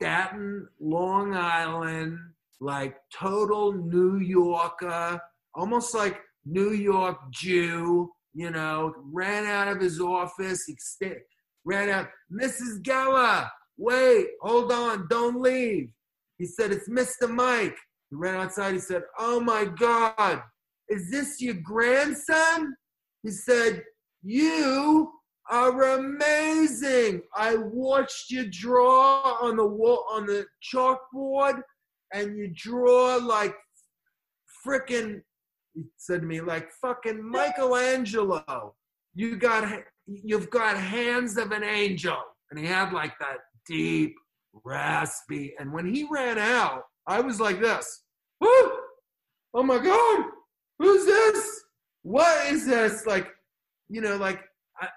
[0.00, 2.18] Staten, Long Island,
[2.60, 5.20] like total New Yorker,
[5.54, 11.18] almost like New York Jew, you know, ran out of his office, he st-
[11.68, 12.82] ran out, Mrs.
[12.82, 15.90] Gala, wait, hold on, don't leave.
[16.38, 17.28] He said, it's Mr.
[17.28, 17.76] Mike.
[18.10, 20.40] He ran outside, he said, oh my God,
[20.88, 22.74] is this your grandson?
[23.22, 23.82] He said,
[24.22, 25.12] you
[25.50, 27.22] are amazing.
[27.34, 31.60] I watched you draw on the wall on the chalkboard,
[32.14, 33.54] and you draw like
[34.66, 35.22] frickin'
[35.74, 38.74] he said to me like fucking Michelangelo.
[39.14, 39.68] You got
[40.08, 42.16] you've got hands of an angel,
[42.50, 44.14] and he had like that deep,
[44.64, 45.54] raspy.
[45.58, 48.04] And when he ran out, I was like this.
[48.40, 48.70] Woo!
[49.54, 50.24] Oh my god,
[50.78, 51.64] who's this?
[52.02, 53.06] What is this?
[53.06, 53.28] Like,
[53.88, 54.40] you know, like
[54.80, 54.88] I,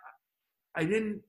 [0.75, 1.21] I didn't,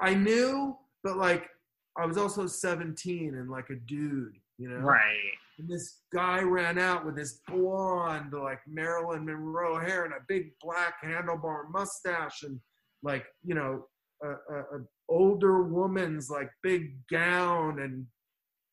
[0.00, 1.48] I knew, but like
[1.96, 4.78] I was also 17 and like a dude, you know?
[4.78, 5.32] Right.
[5.58, 10.52] And this guy ran out with this blonde, like Marilyn Monroe hair and a big
[10.60, 12.60] black handlebar mustache and
[13.02, 13.86] like, you know,
[14.22, 18.06] a, a, a older woman's like big gown and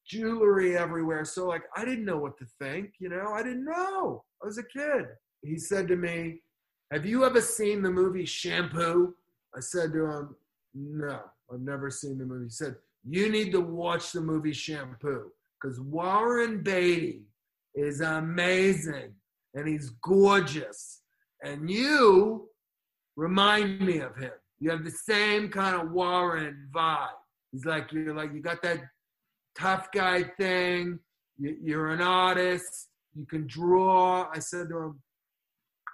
[0.06, 1.26] jewelry everywhere.
[1.26, 3.32] So like I didn't know what to think, you know?
[3.34, 4.24] I didn't know.
[4.42, 5.06] I was a kid.
[5.44, 6.42] He said to me,
[6.92, 9.14] Have you ever seen the movie Shampoo?
[9.56, 10.36] I said to him,
[10.74, 12.46] No, I've never seen the movie.
[12.46, 12.76] He said,
[13.08, 17.22] You need to watch the movie Shampoo because Warren Beatty
[17.76, 19.14] is amazing
[19.54, 21.02] and he's gorgeous.
[21.44, 22.50] And you
[23.16, 24.32] remind me of him.
[24.60, 27.08] You have the same kind of Warren vibe.
[27.52, 28.80] He's like, you're like, you got that
[29.58, 31.00] tough guy thing.
[31.38, 32.90] You, you're an artist.
[33.14, 34.28] You can draw.
[34.34, 35.02] I said to him,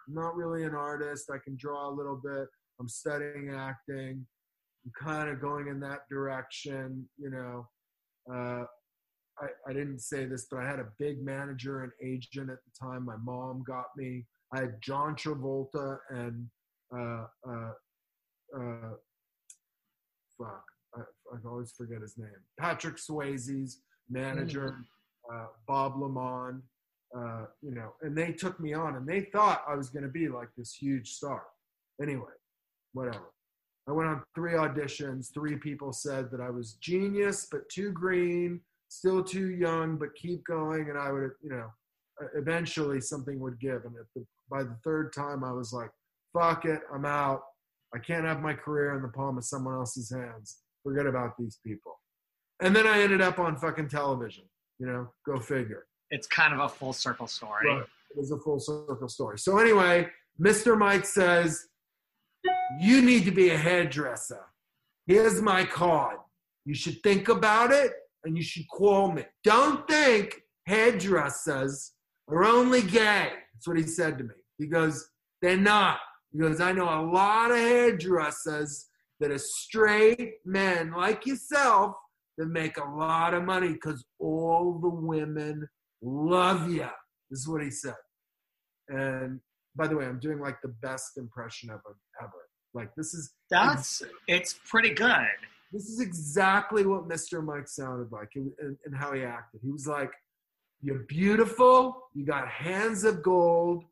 [0.08, 1.30] I'm not really an artist.
[1.32, 2.48] I can draw a little bit.
[2.80, 4.26] I'm studying acting.
[4.86, 7.68] I'm kind of going in that direction, you know.
[8.32, 8.64] Uh,
[9.40, 12.86] I, I didn't say this, but I had a big manager and agent at the
[12.86, 13.06] time.
[13.06, 14.26] My mom got me.
[14.54, 16.48] I had John Travolta and
[16.96, 17.72] uh, uh,
[18.58, 18.94] uh,
[20.38, 20.64] fuck,
[20.96, 22.30] I, I always forget his name.
[22.60, 24.78] Patrick Swayze's manager,
[25.32, 26.62] uh, Bob LeMond,
[27.18, 30.10] uh, you know, and they took me on, and they thought I was going to
[30.10, 31.44] be like this huge star.
[32.02, 32.32] Anyway,
[32.94, 33.32] whatever.
[33.88, 35.34] I went on three auditions.
[35.34, 40.44] Three people said that I was genius, but too green, still too young, but keep
[40.46, 40.90] going.
[40.90, 41.68] And I would, you know,
[42.36, 43.84] eventually something would give.
[43.86, 45.90] And the, by the third time, I was like,
[46.34, 47.42] fuck it, I'm out.
[47.94, 50.60] I can't have my career in the palm of someone else's hands.
[50.84, 52.00] Forget about these people.
[52.62, 54.46] And then I ended up on fucking television.
[54.80, 55.86] You know, go figure.
[56.10, 57.68] It's kind of a full circle story.
[57.68, 57.82] Right.
[57.82, 59.40] It was a full circle story.
[59.40, 60.08] So anyway,
[60.42, 60.78] Mr.
[60.78, 61.68] Mike says,
[62.80, 64.46] you need to be a hairdresser.
[65.06, 66.18] Here's my card.
[66.66, 67.92] You should think about it
[68.24, 69.24] and you should call me.
[69.44, 71.92] Don't think hairdressers
[72.30, 73.30] are only gay.
[73.54, 74.36] That's what he said to me.
[74.58, 75.10] He goes,
[75.42, 76.00] they're not.
[76.32, 78.88] He goes, I know a lot of hairdressers
[79.20, 81.96] that are straight men like yourself
[82.38, 85.68] that make a lot of money because all the women
[86.02, 86.88] love you.
[87.30, 87.96] This is what he said.
[88.88, 89.40] And
[89.76, 92.32] by the way, I'm doing like the best impression of him ever.
[92.74, 95.28] Like this is that's it's pretty good.
[95.72, 97.44] This is exactly what Mr.
[97.44, 99.62] Mike sounded like and, and, and how he acted.
[99.64, 100.12] He was like,
[100.82, 102.04] "You're beautiful.
[102.14, 103.84] You got hands of gold.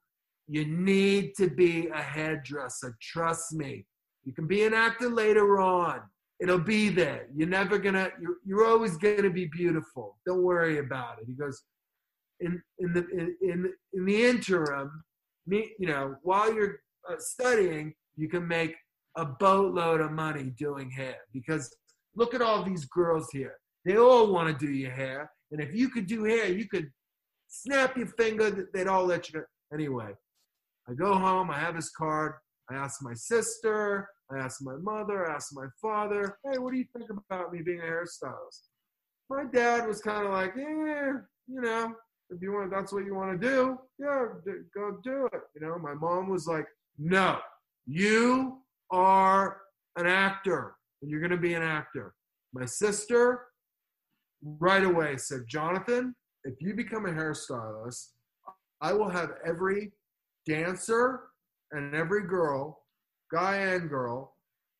[0.49, 2.97] You need to be a hairdresser.
[3.01, 3.85] Trust me.
[4.25, 6.01] You can be an actor later on.
[6.39, 7.27] It'll be there.
[7.35, 8.09] You're never gonna.
[8.21, 10.17] You're, you're always gonna be beautiful.
[10.25, 11.61] Don't worry about it." He goes,
[12.39, 15.03] "In in the in in, in the interim,
[15.45, 18.75] me, you know, while you're uh, studying." you can make
[19.15, 21.73] a boatload of money doing hair because
[22.15, 23.55] look at all these girls here.
[23.85, 25.31] They all want to do your hair.
[25.51, 26.89] And if you could do hair, you could
[27.47, 29.45] snap your finger, they'd all let you go.
[29.73, 30.11] Anyway,
[30.89, 32.33] I go home, I have his card.
[32.71, 36.77] I ask my sister, I ask my mother, I ask my father, hey, what do
[36.77, 38.69] you think about me being a hairstylist?
[39.29, 41.13] My dad was kind of like, yeah,
[41.47, 41.93] you know,
[42.29, 44.25] if you want, that's what you want to do, yeah,
[44.75, 45.41] go do it.
[45.55, 46.65] You know, my mom was like,
[46.97, 47.39] no,
[47.87, 48.59] you
[48.91, 49.57] are
[49.97, 52.13] an actor and you're going to be an actor.
[52.53, 53.45] My sister
[54.43, 58.09] right away said, Jonathan, if you become a hairstylist,
[58.81, 59.91] I will have every
[60.49, 61.21] dancer
[61.71, 62.83] and every girl,
[63.31, 64.35] guy and girl,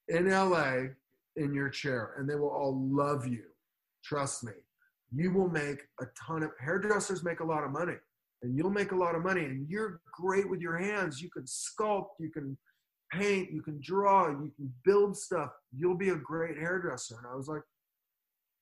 [0.08, 0.88] in LA
[1.36, 3.44] in your chair and they will all love you.
[4.04, 4.54] Trust me.
[5.16, 7.96] You will make a ton of hairdressers make a lot of money
[8.42, 11.22] and you'll make a lot of money and you're great with your hands.
[11.22, 12.58] You can sculpt, you can
[13.12, 15.50] paint, you can draw, you can build stuff.
[15.76, 17.18] You'll be a great hairdresser.
[17.18, 17.62] And I was like,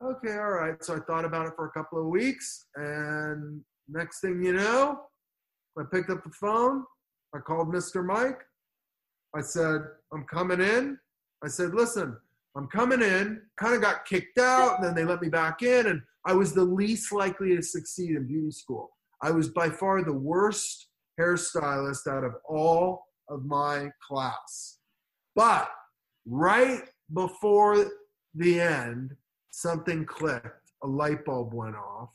[0.04, 0.84] okay, all right.
[0.84, 5.02] So I thought about it for a couple of weeks and next thing you know,
[5.78, 6.84] I picked up the phone.
[7.36, 8.06] I called Mr.
[8.06, 8.42] Mike.
[9.36, 9.82] I said,
[10.14, 10.98] I'm coming in.
[11.44, 12.18] I said, listen,
[12.56, 13.42] I'm coming in.
[13.58, 16.54] Kind of got kicked out, and then they let me back in, and I was
[16.54, 18.92] the least likely to succeed in beauty school.
[19.22, 20.88] I was by far the worst
[21.20, 24.80] hairstylist out of all of my class.
[25.36, 25.70] But
[26.26, 27.86] right before
[28.36, 29.16] the end,
[29.52, 30.48] something clicked.
[30.84, 32.10] A light bulb went off,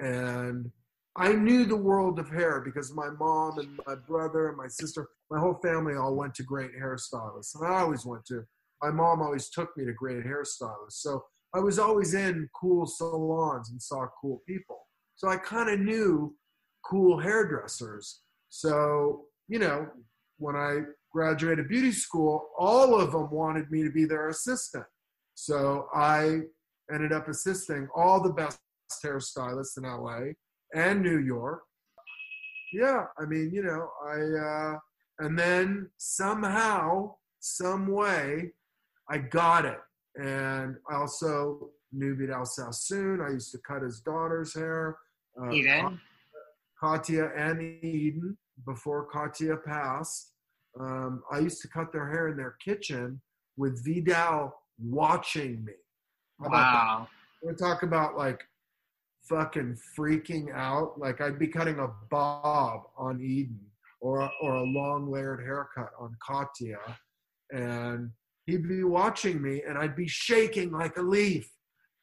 [0.00, 0.70] and
[1.16, 5.08] I knew the world of hair because my mom and my brother and my sister,
[5.30, 7.54] my whole family all went to great hairstylists.
[7.54, 8.44] And I always went to,
[8.82, 10.94] my mom always took me to great hairstylists.
[10.94, 14.88] So I was always in cool salons and saw cool people.
[15.14, 16.34] So I kind of knew
[16.84, 18.22] cool hairdressers.
[18.48, 19.86] So, you know,
[20.38, 20.80] when I
[21.12, 24.84] graduated beauty school, all of them wanted me to be their assistant.
[25.36, 26.40] So I
[26.92, 28.58] ended up assisting all the best
[29.04, 30.32] hairstylists in LA
[30.74, 31.62] and New York.
[32.72, 34.78] Yeah, I mean, you know, I uh,
[35.20, 38.50] and then somehow, some way,
[39.08, 39.78] I got it,
[40.16, 43.20] and I also knew Vidal Sassoon.
[43.20, 44.96] I used to cut his daughter's hair.
[45.40, 46.00] Uh, Eden,
[46.82, 50.32] Catya and Eden before Catya passed.
[50.78, 53.20] Um, I used to cut their hair in their kitchen
[53.56, 55.72] with Vidal watching me.
[56.40, 57.06] wow.
[57.42, 58.40] We're talking about like
[59.28, 60.98] fucking freaking out.
[60.98, 63.60] Like I'd be cutting a bob on Eden
[64.00, 66.78] or or a long layered haircut on Catya,
[67.50, 68.10] and
[68.46, 71.50] he'd be watching me, and I'd be shaking like a leaf.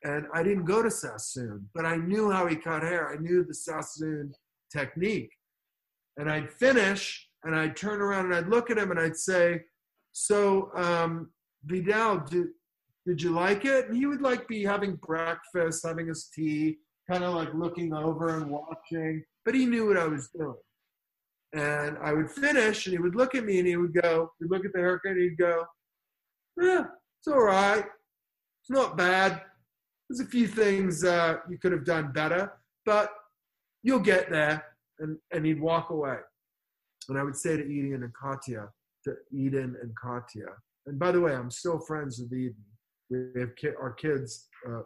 [0.04, 3.14] And I didn't go to Sassoon, but I knew how he cut hair.
[3.14, 4.34] I knew the Sassoon
[4.76, 5.30] technique.
[6.18, 9.64] And I'd finish, and I'd turn around and I'd look at him and I'd say,
[10.12, 11.32] "So, um,
[11.66, 12.48] Vidal, did
[13.06, 16.80] did you like it?" And he would like be having breakfast, having his tea,
[17.12, 20.56] kind of like looking over and watching, but he knew what I was doing.
[21.54, 24.50] And I would finish, and he would look at me, and he would go, he'd
[24.50, 25.66] look at the haircut, and he'd go,
[26.62, 26.86] "Yeah,
[27.20, 27.84] it's all right.
[28.62, 29.42] It's not bad.
[30.08, 32.54] There's a few things uh, you could have done better,
[32.86, 33.12] but
[33.84, 34.64] you'll get there."
[35.00, 36.18] And and he'd walk away.
[37.10, 38.70] And I would say to Eden and Catya,
[39.04, 40.48] to Eden and Catya,
[40.86, 42.64] and by the way, I'm still friends with Eden.
[43.10, 44.48] We have ki- our kids.
[44.66, 44.84] Uh,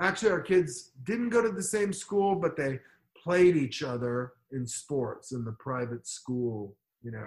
[0.00, 2.78] actually our kids didn't go to the same school but they
[3.22, 7.26] played each other in sports in the private school you know.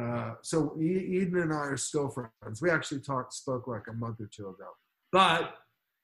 [0.00, 2.62] Uh, so eden and i are still friends.
[2.62, 4.68] We actually talked spoke like a month or two ago.
[5.12, 5.54] But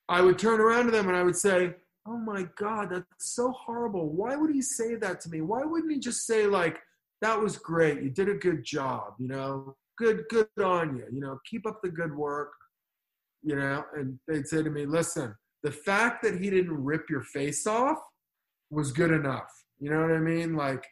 [0.08, 1.74] i would turn around to them and i would say
[2.06, 4.08] oh my god that's so horrible.
[4.08, 5.40] Why would he say that to me?
[5.40, 6.78] Why wouldn't he just say like
[7.22, 8.02] that was great.
[8.02, 9.76] You did a good job you know?
[9.98, 11.38] Good good on you you know?
[11.48, 12.52] Keep up the good work
[13.42, 13.84] you know?
[13.94, 15.34] And they'd say to me listen
[15.66, 17.98] the fact that he didn't rip your face off
[18.70, 19.50] was good enough.
[19.80, 20.54] You know what I mean?
[20.54, 20.86] Like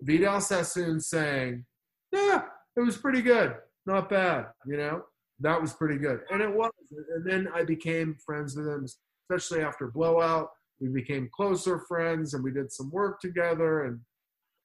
[0.00, 1.64] Vidal Sassoon saying,
[2.10, 2.42] "Yeah,
[2.76, 3.54] it was pretty good,
[3.86, 5.04] not bad." You know,
[5.38, 6.72] that was pretty good, and it was.
[7.14, 8.84] And then I became friends with him,
[9.30, 10.50] especially after Blowout.
[10.80, 13.84] We became closer friends, and we did some work together.
[13.84, 14.00] And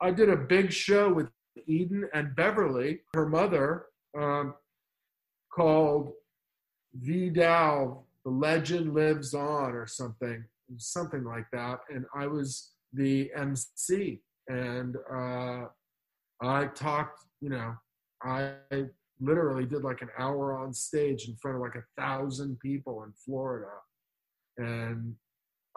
[0.01, 1.30] I did a big show with
[1.68, 3.86] Eden and Beverly, her mother,
[4.18, 4.55] um,
[5.53, 6.14] called
[6.95, 10.44] Vidal the legend lives on or something
[10.78, 11.80] something like that.
[11.90, 15.66] And i was the mc and uh,
[16.42, 17.74] i talked you know
[18.24, 18.54] i
[19.20, 23.14] literally did like an hour on stage in front of like a thousand people in
[23.26, 23.72] florida.
[24.58, 25.16] And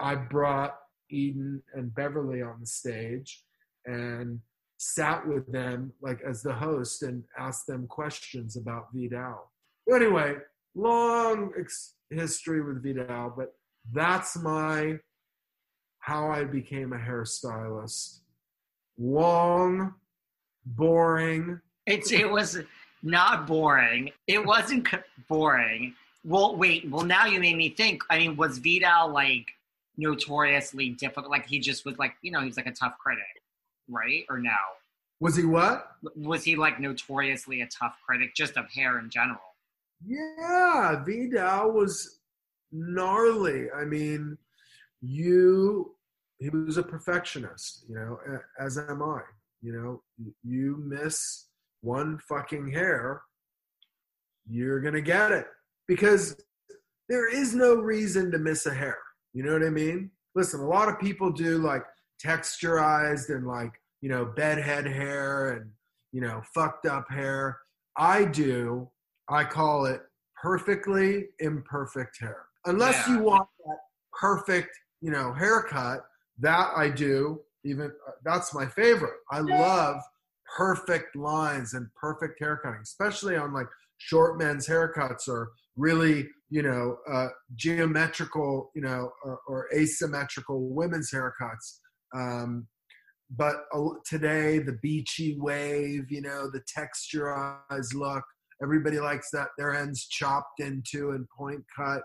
[0.00, 0.76] i brought
[1.10, 3.44] eden and beverly on the stage
[3.86, 4.40] and
[4.78, 9.52] sat with them like as the host and asked them questions about vidal.
[9.92, 10.36] Anyway
[10.74, 13.54] long ex- history with Vidal, but
[13.92, 14.98] that's my
[15.98, 18.20] how I became a hairstylist.
[18.98, 19.94] Long,
[20.66, 21.60] boring.
[21.86, 22.60] It's it was
[23.02, 24.10] not boring.
[24.26, 24.88] It wasn't
[25.28, 25.94] boring.
[26.24, 26.90] Well, wait.
[26.90, 28.02] Well, now you made me think.
[28.10, 29.46] I mean, was Vidal like
[29.96, 31.30] notoriously difficult?
[31.30, 33.24] Like he just was like you know he was like a tough critic,
[33.88, 34.24] right?
[34.28, 34.50] Or no?
[35.20, 35.92] Was he what?
[36.16, 39.53] Was he like notoriously a tough critic just of hair in general?
[40.06, 42.20] Yeah, Vidal was
[42.72, 43.70] gnarly.
[43.70, 44.36] I mean,
[45.00, 45.94] you,
[46.38, 48.18] he was a perfectionist, you know,
[48.58, 49.20] as am I.
[49.62, 50.02] You know,
[50.42, 51.46] you miss
[51.80, 53.22] one fucking hair,
[54.46, 55.46] you're going to get it.
[55.86, 56.36] Because
[57.08, 58.98] there is no reason to miss a hair.
[59.32, 60.10] You know what I mean?
[60.34, 61.82] Listen, a lot of people do like
[62.24, 65.70] texturized and like, you know, bedhead hair and,
[66.12, 67.58] you know, fucked up hair.
[67.96, 68.90] I do,
[69.28, 70.02] I call it
[70.40, 72.46] perfectly imperfect hair.
[72.66, 73.14] Unless Yeah.
[73.16, 73.78] you want that
[74.18, 74.70] perfect,
[75.00, 76.06] you know, haircut,
[76.38, 77.42] that I do.
[77.64, 79.14] Even uh, that's my favorite.
[79.30, 80.02] I love
[80.56, 83.68] perfect lines and perfect hair cutting, especially on like
[83.98, 91.10] short men's haircuts or really, you know, uh, geometrical, you know, or, or asymmetrical women's
[91.10, 91.78] haircuts.
[92.14, 92.68] Um,
[93.30, 98.24] but uh, today, the beachy wave, you know, the texturized look,
[98.64, 99.48] everybody likes that.
[99.56, 102.02] Their ends chopped into and point cut.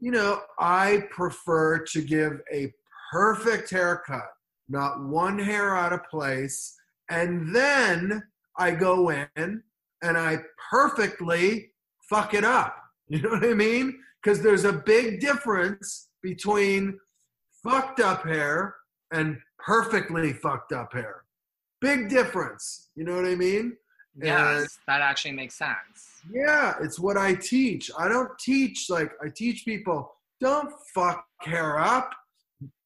[0.00, 2.72] You know, I prefer to give a
[3.12, 4.28] perfect haircut,
[4.68, 6.74] not one hair out of place.
[7.10, 8.22] And then
[8.58, 9.28] I go in
[10.02, 10.38] and I
[10.70, 11.70] perfectly
[12.08, 12.74] fuck it up.
[13.10, 13.98] You know what I mean?
[14.22, 16.98] Because there's a big difference between
[17.64, 18.74] fucked up hair
[19.14, 21.22] and perfectly fucked up hair.
[21.80, 22.90] Big difference.
[22.96, 23.78] You know what I mean?
[24.20, 26.22] Yes, that actually makes sense.
[26.32, 27.90] Yeah, it's what I teach.
[27.98, 32.12] I don't teach like I teach people don't fuck hair up,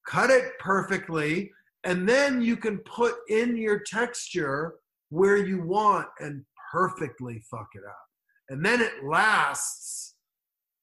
[0.07, 1.51] cut it perfectly,
[1.85, 4.75] and then you can put in your texture
[5.11, 8.07] where you want and perfectly fuck it up.
[8.49, 10.15] And then it lasts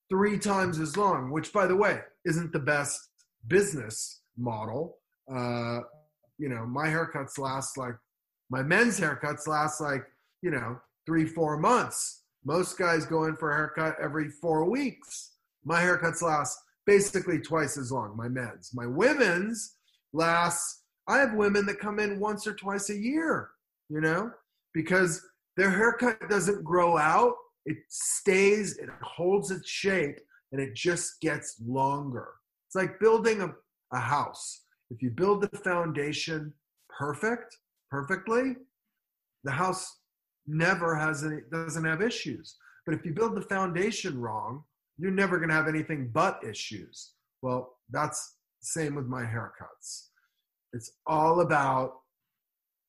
[0.09, 3.09] three times as long, which by the way, isn't the best
[3.47, 4.97] business model.
[5.31, 5.81] Uh,
[6.37, 7.95] you know, my haircuts last like
[8.49, 10.03] my men's haircuts last like,
[10.41, 12.23] you know, three, four months.
[12.45, 15.33] Most guys go in for a haircut every four weeks.
[15.63, 18.71] My haircuts last basically twice as long, my men's.
[18.73, 19.75] My women's
[20.13, 23.49] lasts, I have women that come in once or twice a year,
[23.89, 24.31] you know,
[24.73, 25.21] because
[25.57, 27.33] their haircut doesn't grow out.
[27.65, 30.19] It stays, it holds its shape,
[30.51, 32.29] and it just gets longer.
[32.67, 33.53] It's like building a,
[33.93, 34.63] a house.
[34.89, 36.53] If you build the foundation
[36.89, 37.55] perfect,
[37.91, 38.55] perfectly,
[39.43, 39.98] the house
[40.49, 42.57] never has any doesn't have issues.
[42.85, 44.63] But if you build the foundation wrong,
[44.97, 47.13] you're never going to have anything but issues.
[47.41, 50.07] Well, that's the same with my haircuts.
[50.73, 51.93] It's all about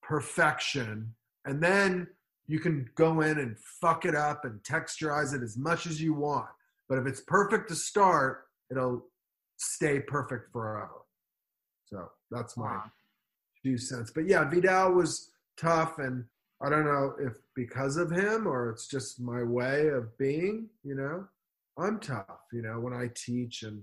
[0.02, 1.14] perfection.
[1.44, 2.08] And then
[2.46, 6.14] you can go in and fuck it up and texturize it as much as you
[6.14, 6.48] want.
[6.88, 9.06] But if it's perfect to start, it'll
[9.58, 11.02] stay perfect forever.
[11.86, 12.92] So that's my Wow.
[13.64, 14.10] two cents.
[14.10, 16.24] But yeah, Vidal was tough, and
[16.62, 20.68] I don't know if because of him or it's just my way of being.
[20.84, 21.24] You know,
[21.78, 22.40] I'm tough.
[22.52, 23.82] You know, when I teach and.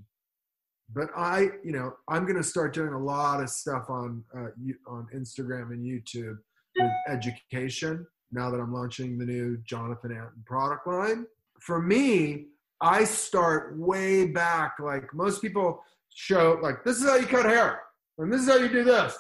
[0.94, 4.48] But I, you know, I'm going to start doing a lot of stuff on uh,
[4.88, 6.38] on Instagram and YouTube
[6.78, 11.26] with education now that I'm launching the new Jonathan Antin product line.
[11.60, 12.46] For me,
[12.82, 14.76] I start way back.
[14.80, 17.82] Like most people show, like this is how you cut hair,
[18.18, 19.18] and this is how you do this,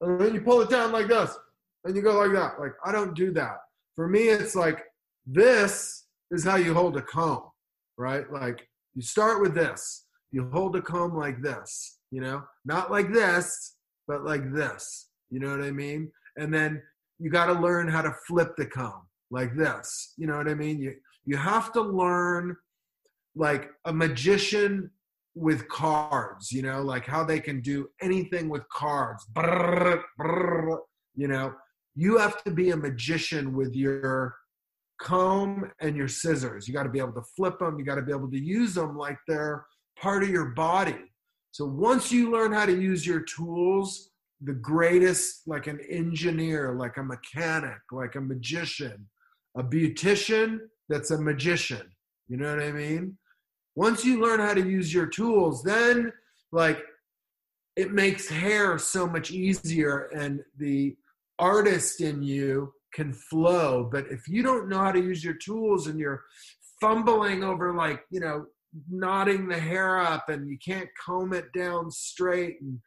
[0.00, 1.36] and then you pull it down like this,
[1.84, 2.60] and you go like that.
[2.60, 3.58] Like I don't do that.
[3.96, 4.82] For me, it's like
[5.26, 7.44] this is how you hold a comb,
[7.96, 8.30] right?
[8.32, 10.06] Like you start with this.
[10.30, 13.76] You hold a comb like this, you know, not like this,
[14.08, 15.08] but like this.
[15.30, 16.10] You know what I mean?
[16.36, 16.82] And then
[17.18, 20.14] you got to learn how to flip the comb like this.
[20.16, 20.80] You know what I mean?
[20.80, 22.56] You you have to learn
[23.34, 24.90] like a magician
[25.34, 29.26] with cards, you know, like how they can do anything with cards.
[31.14, 31.54] You know,
[31.94, 34.36] you have to be a magician with your
[35.00, 36.66] comb and your scissors.
[36.66, 38.74] You got to be able to flip them, you got to be able to use
[38.74, 39.66] them like they're
[39.98, 41.12] part of your body.
[41.50, 46.96] So once you learn how to use your tools, the greatest, like an engineer, like
[46.96, 49.06] a mechanic, like a magician,
[49.56, 51.82] a beautician that's a magician.
[52.28, 53.18] You know what I mean?
[53.76, 56.12] Once you learn how to use your tools, then
[56.52, 56.82] like
[57.76, 60.96] it makes hair so much easier and the
[61.38, 63.88] artist in you can flow.
[63.90, 66.22] But if you don't know how to use your tools and you're
[66.80, 68.46] fumbling over like, you know,
[68.90, 72.78] knotting the hair up and you can't comb it down straight and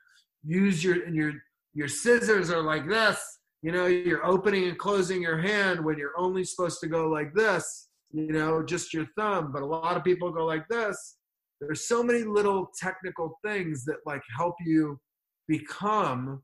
[0.44, 1.34] use your and your
[1.74, 3.20] your scissors are like this
[3.62, 7.34] you know you're opening and closing your hand when you're only supposed to go like
[7.34, 11.18] this you know just your thumb but a lot of people go like this
[11.62, 15.00] there's so many little technical things that like help you
[15.48, 16.42] become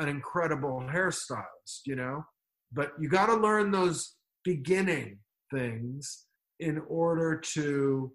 [0.00, 2.24] an incredible hairstylist you know
[2.72, 3.98] but you got to learn those
[4.44, 5.18] beginning
[5.52, 6.26] things
[6.60, 8.12] in order to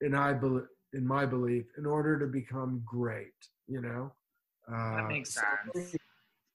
[0.00, 0.62] in I bel
[0.92, 4.12] in my belief, in order to become great, you know.
[4.72, 5.96] Uh, That makes sense.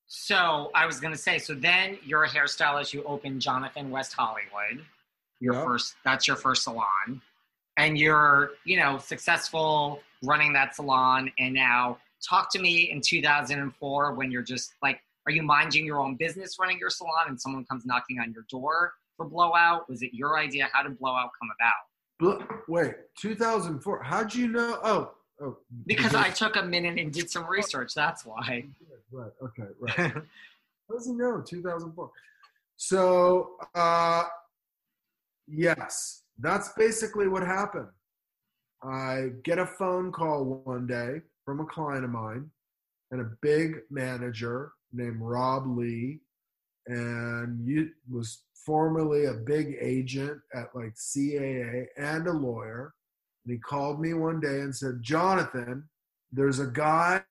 [0.08, 2.94] So I was gonna say, so then you're a hairstylist.
[2.94, 4.86] You open Jonathan West Hollywood.
[5.40, 5.64] Your Yeah.
[5.66, 5.96] first.
[6.04, 7.22] That's your first salon.
[7.78, 11.30] and you're, you know, successful running that salon.
[11.38, 11.98] And now,
[12.28, 16.58] talk to me in 2004 when you're just like, are you minding your own business
[16.60, 19.90] running your salon and someone comes knocking on your door for Blowout?
[19.90, 20.70] Was it your idea?
[20.72, 22.64] How did Blowout come about?
[22.68, 24.04] Wait, 2004.
[24.04, 24.80] How'd you know?
[24.84, 25.12] Oh,
[25.42, 25.58] oh.
[25.86, 27.94] Because I took a minute and did some research.
[27.94, 28.66] That's why.
[29.12, 29.32] Right.
[29.42, 29.70] Okay.
[29.80, 29.96] Right.
[29.98, 31.42] How does he know?
[31.46, 32.12] 2004.
[32.78, 34.24] So, uh,
[35.48, 37.88] yes, that's basically what happened.
[38.84, 42.50] I get a phone call one day from a client of mine
[43.12, 46.20] and a big manager named Rob Lee,
[46.88, 52.94] and he was formerly a big agent at like CAA and a lawyer.
[53.46, 55.88] And he called me one day and said, Jonathan,
[56.32, 57.22] there's a guy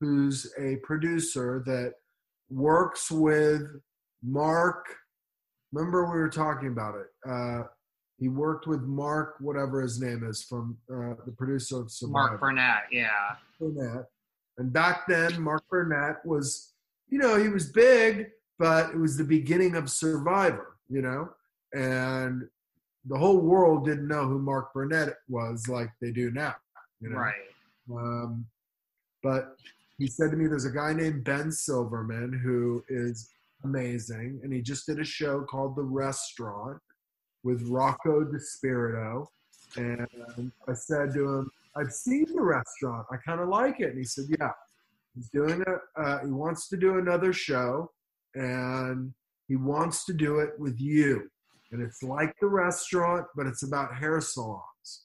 [0.00, 1.94] who's a producer that
[2.50, 3.62] works with
[4.22, 4.84] Mark.
[5.72, 7.06] Remember, we were talking about it.
[7.28, 7.62] Uh,
[8.20, 12.12] he worked with Mark, whatever his name is, from uh, the producer of Survivor.
[12.12, 13.36] Mark Burnett, yeah.
[13.58, 14.04] Burnett.
[14.58, 16.74] And back then, Mark Burnett was,
[17.08, 18.26] you know, he was big,
[18.58, 21.30] but it was the beginning of Survivor, you know?
[21.72, 22.46] And
[23.06, 26.54] the whole world didn't know who Mark Burnett was like they do now,
[27.00, 27.16] you know?
[27.16, 27.34] Right.
[27.90, 28.44] Um,
[29.22, 29.56] but
[29.96, 33.30] he said to me, there's a guy named Ben Silverman who is
[33.64, 36.78] amazing, and he just did a show called The Restaurant
[37.42, 39.26] with Rocco DiSpirito.
[39.76, 43.06] And I said to him, I've seen the restaurant.
[43.12, 43.90] I kind of like it.
[43.90, 44.50] And he said, Yeah.
[45.14, 46.00] He's doing a.
[46.00, 47.90] Uh, he wants to do another show,
[48.34, 49.12] and
[49.48, 51.28] he wants to do it with you.
[51.72, 55.04] And it's like the restaurant, but it's about hair salons,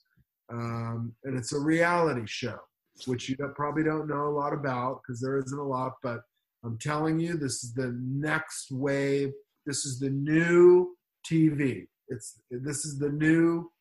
[0.52, 2.58] um, and it's a reality show,
[3.06, 5.94] which you probably don't know a lot about because there isn't a lot.
[6.04, 6.22] But
[6.64, 9.32] I'm telling you, this is the next wave.
[9.66, 10.96] This is the new
[11.30, 11.88] TV.
[12.08, 13.72] It's this is the new.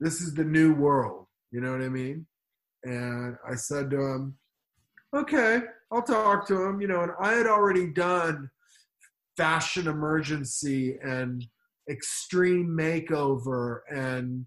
[0.00, 1.26] This is the new world.
[1.50, 2.26] You know what I mean?
[2.84, 4.38] And I said to him,
[5.14, 5.60] okay,
[5.92, 8.48] I'll talk to him, you know, and I had already done
[9.36, 11.44] fashion emergency and
[11.90, 14.46] extreme makeover and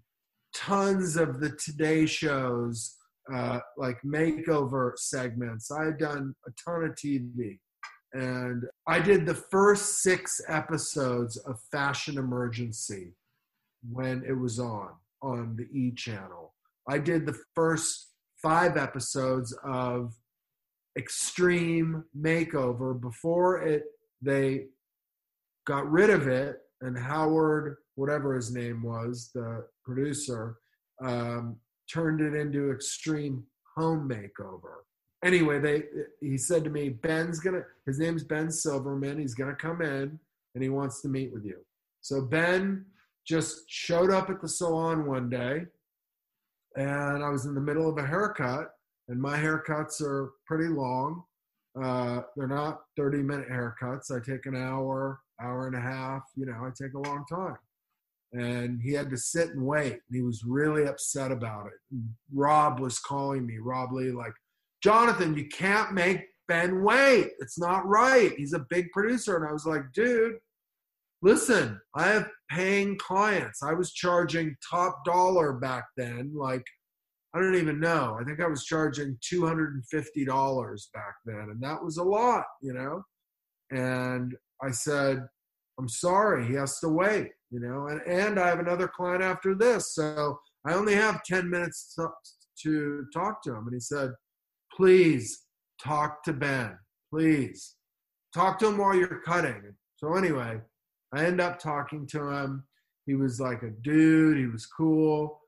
[0.54, 2.96] tons of the Today shows,
[3.32, 5.70] uh, like makeover segments.
[5.70, 7.58] I had done a ton of TV.
[8.14, 13.12] And I did the first six episodes of Fashion Emergency
[13.90, 14.90] when it was on,
[15.20, 16.54] on the E channel.
[16.88, 18.10] I did the first
[18.40, 20.14] five episodes of
[20.96, 23.84] extreme makeover before it
[24.22, 24.66] they
[25.66, 30.56] got rid of it and howard whatever his name was the producer
[31.02, 31.56] um,
[31.92, 33.42] turned it into extreme
[33.76, 34.82] home makeover
[35.24, 35.82] anyway they
[36.20, 40.18] he said to me ben's gonna his name's ben silverman he's gonna come in
[40.54, 41.56] and he wants to meet with you
[42.00, 42.84] so ben
[43.26, 45.64] just showed up at the salon one day
[46.76, 48.74] and i was in the middle of a haircut
[49.08, 51.24] and my haircuts are pretty long.
[51.80, 54.10] Uh, they're not 30 minute haircuts.
[54.10, 56.22] I take an hour, hour and a half.
[56.36, 57.58] You know, I take a long time.
[58.32, 59.92] And he had to sit and wait.
[59.92, 61.98] And he was really upset about it.
[62.32, 64.32] Rob was calling me, Rob Lee, like,
[64.84, 67.30] Jonathan, you can't make Ben wait.
[67.38, 68.34] It's not right.
[68.36, 69.34] He's a big producer.
[69.34, 70.34] And I was like, dude,
[71.22, 73.62] listen, I have paying clients.
[73.62, 76.32] I was charging top dollar back then.
[76.36, 76.66] Like,
[77.34, 78.18] I don't even know.
[78.20, 83.02] I think I was charging $250 back then, and that was a lot, you know?
[83.70, 85.26] And I said,
[85.80, 87.88] I'm sorry, he has to wait, you know?
[87.88, 92.08] And, and I have another client after this, so I only have 10 minutes to,
[92.64, 93.64] to talk to him.
[93.64, 94.12] And he said,
[94.74, 95.44] please
[95.82, 96.76] talk to Ben,
[97.12, 97.76] please.
[98.34, 99.74] Talk to him while you're cutting.
[99.96, 100.60] So anyway,
[101.14, 102.64] I end up talking to him.
[103.06, 105.40] He was like a dude, he was cool.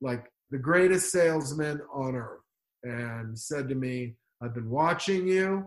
[0.00, 2.40] Like the greatest salesman on earth
[2.82, 5.66] and said to me, I've been watching you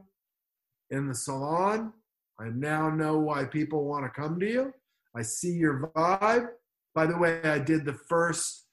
[0.91, 1.93] in the salon.
[2.39, 4.73] I now know why people want to come to you.
[5.15, 6.49] I see your vibe.
[6.93, 8.67] By the way, I did the first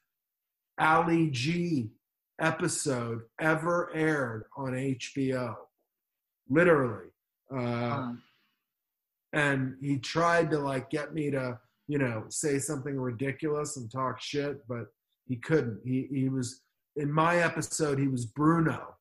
[0.79, 1.91] Ali G
[2.41, 5.55] episode ever aired on HBO.
[6.49, 7.09] Literally.
[7.55, 8.13] Uh,
[9.33, 11.59] and he tried to like get me to,
[11.89, 14.87] you know, say something ridiculous and talk shit, but
[15.27, 15.81] he couldn't.
[15.85, 16.63] He he was
[16.97, 17.99] in my episode.
[17.99, 18.95] He was Bruno,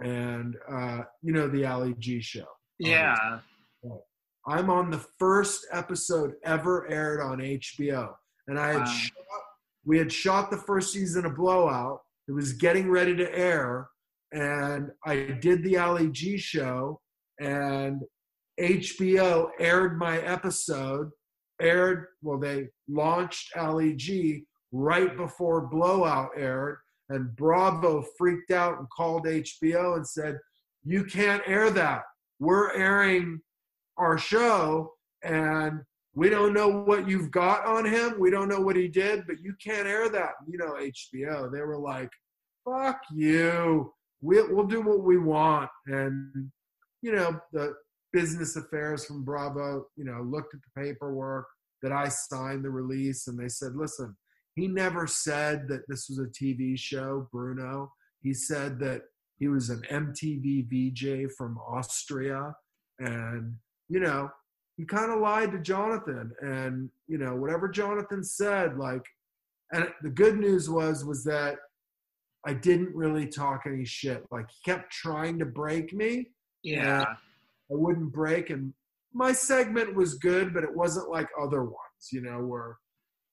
[0.00, 2.46] and uh, you know the Ali G show.
[2.78, 3.40] Yeah.
[4.48, 8.14] I'm on the first episode ever aired on HBO,
[8.46, 8.84] and I had Wow.
[8.84, 9.42] shot,
[9.84, 12.00] we had shot the first season of Blowout.
[12.28, 13.88] It was getting ready to air,
[14.32, 17.00] and I did the Ali G show,
[17.40, 18.02] and
[18.58, 21.10] HBO aired my episode.
[21.60, 28.88] Aired well, they launched Ali G right before Blowout aired, and Bravo freaked out and
[28.90, 30.38] called HBO and said,
[30.84, 32.02] "You can't air that.
[32.40, 33.40] We're airing
[33.96, 35.80] our show, and
[36.16, 38.18] we don't know what you've got on him.
[38.18, 41.52] We don't know what he did, but you can't air that." You know, HBO.
[41.52, 42.10] They were like,
[42.64, 43.92] "Fuck you.
[44.22, 46.50] We'll, we'll do what we want." And
[47.02, 47.74] you know, the
[48.12, 51.46] business affairs from Bravo, you know, looked at the paperwork
[51.82, 54.16] that I signed the release, and they said, "Listen."
[54.56, 57.92] He never said that this was a TV show, Bruno.
[58.22, 59.02] He said that
[59.38, 62.54] he was an MTV VJ from Austria.
[62.98, 63.56] And,
[63.90, 64.30] you know,
[64.76, 66.32] he kind of lied to Jonathan.
[66.40, 69.04] And, you know, whatever Jonathan said, like,
[69.72, 71.56] and the good news was, was that
[72.46, 74.24] I didn't really talk any shit.
[74.30, 76.28] Like, he kept trying to break me.
[76.62, 77.04] Yeah.
[77.08, 78.50] I wouldn't break.
[78.50, 78.72] And
[79.12, 82.76] my segment was good, but it wasn't like other ones, you know, where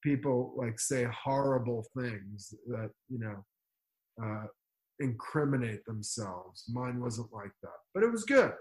[0.03, 3.43] people like say horrible things that you know
[4.23, 4.45] uh,
[4.99, 6.65] incriminate themselves.
[6.71, 8.51] Mine wasn't like that, but it was good.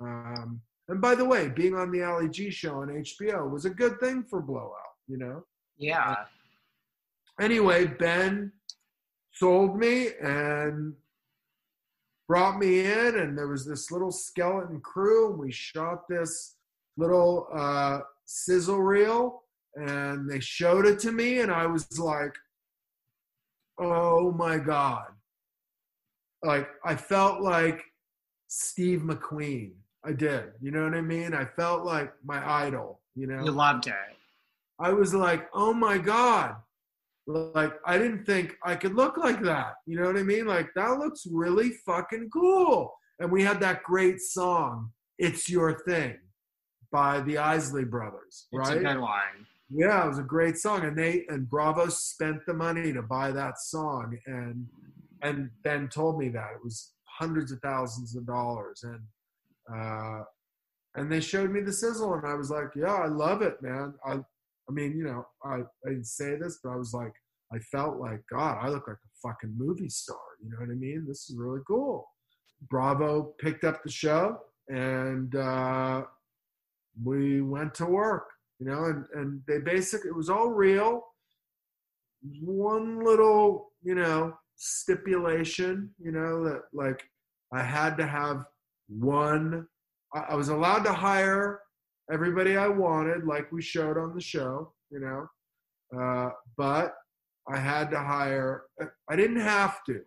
[0.00, 3.70] Um, and by the way, being on the Ali G show on HBO was a
[3.70, 4.76] good thing for Blowout.
[5.08, 5.44] You know.
[5.76, 6.16] Yeah.
[7.40, 8.52] Anyway, Ben
[9.32, 10.94] sold me and
[12.28, 16.56] brought me in, and there was this little skeleton crew, and we shot this
[16.96, 19.42] little uh, sizzle reel
[19.76, 22.34] and they showed it to me and i was like
[23.78, 25.06] oh my god
[26.42, 27.82] like i felt like
[28.48, 29.72] steve mcqueen
[30.04, 31.34] i did you know what i mean?
[31.34, 33.44] I felt like my idol you know?
[33.44, 33.94] You loved it.
[34.78, 36.56] i was like oh my god.
[37.26, 40.46] Like i didn't think i could look like that you know what i mean?
[40.46, 42.92] Like that looks really fucking cool.
[43.20, 46.16] And we had that great song it's your thing
[46.90, 48.78] by the isley brothers It's right?
[48.78, 49.46] a good one.
[49.70, 53.30] yeah, it was a great song, and they and Bravo spent the money to buy
[53.30, 54.66] that song, and
[55.22, 59.00] and Ben told me that it was hundreds of thousands of dollars, and
[59.74, 60.24] uh,
[60.94, 63.94] and they showed me the sizzle, and I was like, yeah, I love it, man.
[64.04, 67.12] I I mean, you know, I I didn't say this, but I was like,
[67.52, 70.16] I felt like God, I look like a fucking movie star.
[70.42, 71.04] You know what I mean?
[71.06, 72.08] This is really cool.
[72.70, 76.02] Bravo picked up the show, and uh,
[77.02, 78.28] we went to work
[78.62, 81.06] you know, and, and they basically, it was all real.
[82.40, 87.02] One little, you know, stipulation, you know, that like
[87.52, 88.44] I had to have
[88.88, 89.66] one,
[90.14, 91.60] I, was allowed to hire
[92.10, 95.28] everybody I wanted, like we showed on the show, you know,
[95.98, 96.94] uh, but
[97.48, 98.64] I had to hire,
[99.08, 100.00] I didn't have to,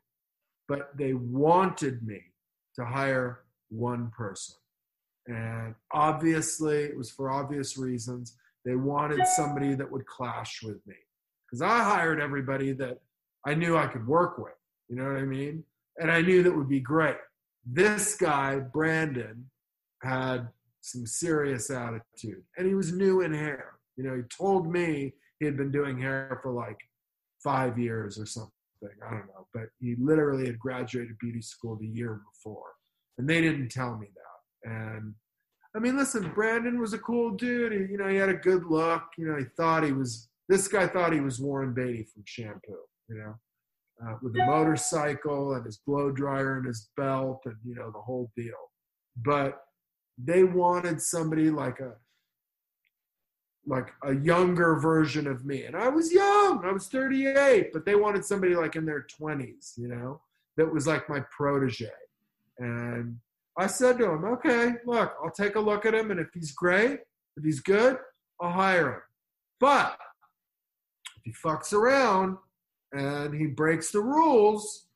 [0.67, 2.21] but they wanted me
[2.75, 4.55] to hire one person.
[5.27, 8.35] And obviously, it was for obvious reasons.
[8.63, 10.95] They wanted somebody that would clash with me
[11.45, 12.99] because I hired everybody that
[13.45, 14.53] I knew I could work with.
[14.89, 15.63] You know what I mean?
[15.97, 17.17] And I knew that would be great.
[17.65, 19.49] This guy, Brandon,
[20.01, 20.49] had
[20.81, 23.79] some serious attitude and he was new in hair.
[23.97, 26.77] You know, he told me he had been doing hair for like
[27.43, 28.51] five years or something.
[28.83, 29.47] I don't know.
[29.53, 32.73] But he literally had graduated beauty school the year before.
[33.17, 34.69] And they didn't tell me that.
[34.71, 35.15] And
[35.75, 37.71] I mean, listen, Brandon was a cool dude.
[37.71, 39.03] He, you know, he had a good look.
[39.17, 42.77] You know, he thought he was, this guy thought he was Warren Beatty from Shampoo,
[43.09, 43.35] you know,
[44.03, 48.01] uh, with a motorcycle and his blow dryer and his belt and, you know, the
[48.01, 48.53] whole deal.
[49.23, 49.61] But
[50.17, 51.93] they wanted somebody like a,
[53.65, 55.63] like a younger version of me.
[55.63, 59.73] And I was young, I was 38, but they wanted somebody like in their 20s,
[59.77, 60.21] you know,
[60.57, 61.89] that was like my protege.
[62.59, 63.17] And
[63.57, 66.51] I said to him, okay, look, I'll take a look at him, and if he's
[66.51, 66.99] great,
[67.37, 67.97] if he's good,
[68.41, 69.01] I'll hire him.
[69.59, 69.97] But
[71.17, 72.37] if he fucks around
[72.95, 74.87] and he breaks the rules,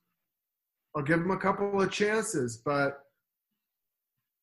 [0.96, 2.58] I'll give him a couple of chances.
[2.58, 3.00] But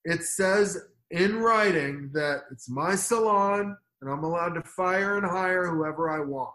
[0.04, 0.78] it says
[1.10, 6.20] in writing that it's my salon and I'm allowed to fire and hire whoever I
[6.20, 6.54] want.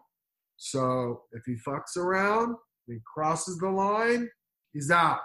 [0.57, 4.29] So if he fucks around, he crosses the line,
[4.73, 5.21] he's out.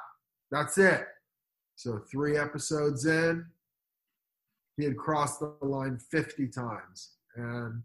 [0.50, 1.06] That's it.
[1.74, 3.44] So three episodes in,
[4.78, 7.10] he had crossed the line 50 times.
[7.36, 7.82] And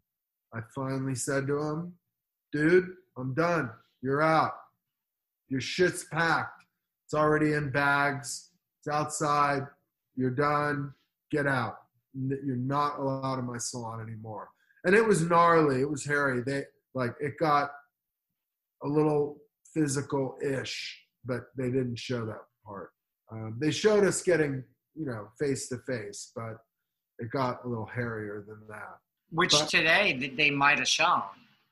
[0.53, 1.93] I finally said to him,
[2.53, 2.89] dude,
[3.21, 3.69] I'm done.
[4.01, 4.53] You're out.
[5.47, 6.63] Your shit's packed.
[7.05, 8.49] It's already in bags.
[8.79, 9.63] It's outside.
[10.15, 10.93] You're done.
[11.31, 11.77] Get out.
[12.13, 14.49] You're not allowed in my salon anymore.
[14.83, 15.81] And it was gnarly.
[15.81, 16.41] It was hairy.
[16.45, 16.63] They
[16.95, 17.71] like it got
[18.83, 19.37] a little
[19.73, 22.91] physical ish, but they didn't show that part.
[23.31, 24.63] Um, they showed us getting,
[24.95, 26.57] you know, face to face, but
[27.19, 28.97] it got a little hairier than that.
[29.29, 31.23] Which But- today they might have shown.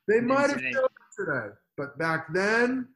[0.07, 0.87] They might have shown
[1.19, 2.87] yesterday, but back then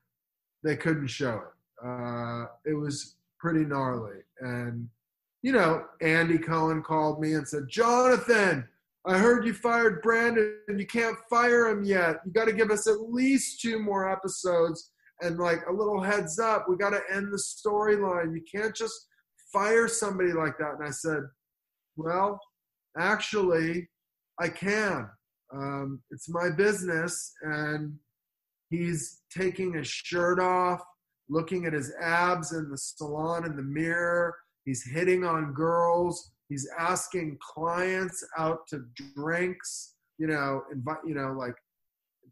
[0.63, 1.86] they couldn't show it.
[1.86, 4.88] Uh, it was pretty gnarly, and
[5.41, 8.67] you know, Andy Cohen called me and said, "Jonathan,
[9.05, 12.17] I heard you fired Brandon, and you can't fire him yet.
[12.26, 16.39] You got to give us at least two more episodes." And like a little heads
[16.39, 18.34] up, we got to end the storyline.
[18.34, 19.07] You can't just
[19.53, 20.74] fire somebody like that.
[20.80, 21.21] And I said,
[21.95, 22.39] well,
[22.97, 23.88] actually,
[24.41, 25.07] I can.
[25.53, 27.32] Um, it's my business.
[27.43, 27.93] And
[28.74, 30.82] he's taking his shirt off,
[31.30, 34.36] looking at his abs in the salon in the mirror.
[34.65, 36.32] He's hitting on girls.
[36.49, 41.55] He's asking clients out to drinks, you know, invite, you know, like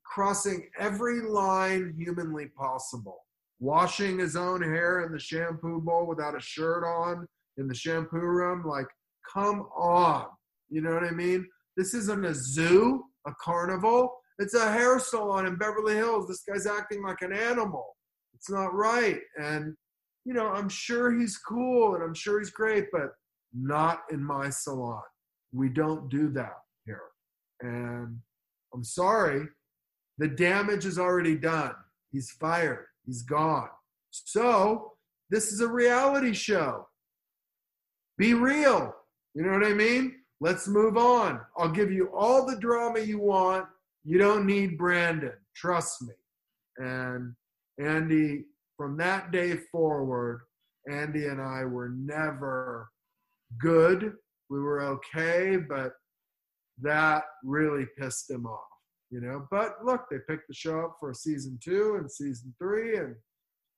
[0.05, 3.19] crossing every line humanly possible.
[3.59, 7.27] Washing his own hair in the shampoo bowl without a shirt on
[7.57, 8.63] in the shampoo room.
[8.67, 8.87] Like,
[9.31, 10.25] come on.
[10.69, 11.47] You know what I mean?
[11.77, 14.20] This isn't a zoo, a carnival.
[14.39, 16.27] It's a hair salon in Beverly Hills.
[16.27, 17.95] This guy's acting like an animal.
[18.34, 19.19] It's not right.
[19.38, 19.75] And,
[20.25, 23.11] you know, I'm sure he's cool and I'm sure he's great, but
[23.53, 25.03] not in my salon.
[25.53, 27.03] We don't do that here.
[27.61, 28.19] And
[28.73, 29.47] I'm sorry,
[30.17, 31.75] the damage is already done.
[32.11, 32.86] He's fired.
[33.05, 33.69] He's gone.
[34.11, 34.93] So
[35.29, 36.88] this is a reality show.
[38.17, 38.95] Be real.
[39.34, 40.15] You know what I mean?
[40.39, 41.39] Let's move on.
[41.57, 43.65] I'll give you all the drama you want.
[44.04, 45.34] You don't need Brandon.
[45.56, 46.14] Trust me.
[46.78, 47.34] And
[47.80, 48.45] Andy,
[48.78, 50.41] from that day forward,
[50.89, 52.89] Andy and I were never
[53.60, 54.14] good.
[54.49, 55.93] We were okay, but
[56.82, 58.72] that really pissed him off
[59.12, 59.45] you know.
[59.52, 63.16] But look, they picked the show up for season two and season three, and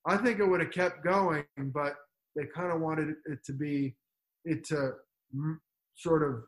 [0.08, 1.96] I think it would have kept going, but
[2.36, 3.96] they kind of wanted it to be
[4.46, 4.92] it to
[5.96, 6.44] sort of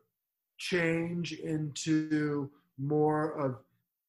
[0.59, 2.49] change into
[2.79, 3.55] more of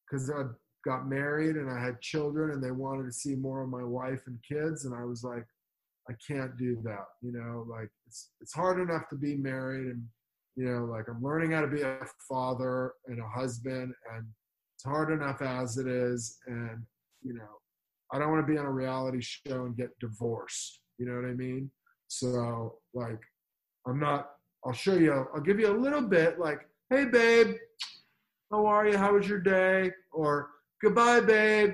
[0.09, 0.43] because I
[0.85, 4.21] got married and I had children, and they wanted to see more of my wife
[4.27, 5.45] and kids, and I was like.
[6.09, 7.65] I can't do that, you know.
[7.69, 10.01] Like it's it's hard enough to be married, and
[10.55, 11.99] you know, like I'm learning how to be a
[12.29, 14.25] father and a husband, and
[14.75, 16.81] it's hard enough as it is, and
[17.23, 17.59] you know,
[18.13, 20.79] I don't want to be on a reality show and get divorced.
[20.97, 21.69] You know what I mean?
[22.07, 23.19] So like,
[23.85, 24.29] I'm not.
[24.65, 25.27] I'll show you.
[25.35, 26.39] I'll give you a little bit.
[26.39, 27.55] Like, hey babe,
[28.51, 28.97] how are you?
[28.97, 29.91] How was your day?
[30.11, 30.49] Or
[30.81, 31.73] goodbye, babe.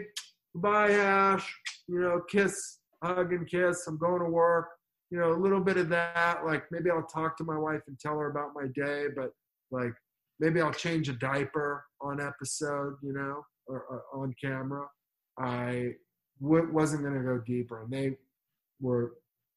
[0.54, 1.54] Goodbye, Ash.
[1.88, 3.86] You know, kiss, hug, and kiss.
[3.88, 4.70] I'm going to work.
[5.12, 6.46] You know, a little bit of that.
[6.46, 9.32] Like maybe I'll talk to my wife and tell her about my day, but
[9.72, 9.94] like
[10.40, 14.88] maybe I'll change a diaper on episode, you know, or, or on camera.
[15.40, 15.94] I
[16.42, 18.18] w- wasn't going to go deeper, and they
[18.82, 19.14] were.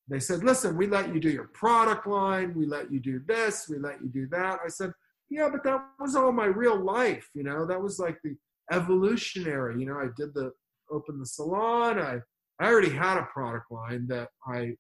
[0.09, 2.55] They said, "Listen, we let you do your product line.
[2.55, 3.69] We let you do this.
[3.69, 4.93] We let you do that." I said,
[5.31, 7.29] "Yeah, but that was all my real life.
[7.35, 8.37] You know, that was like the
[8.73, 9.81] evolutionary.
[9.81, 10.53] You know, I did the
[10.91, 11.99] open the salon.
[11.99, 12.21] I
[12.59, 14.77] I already had a product line that I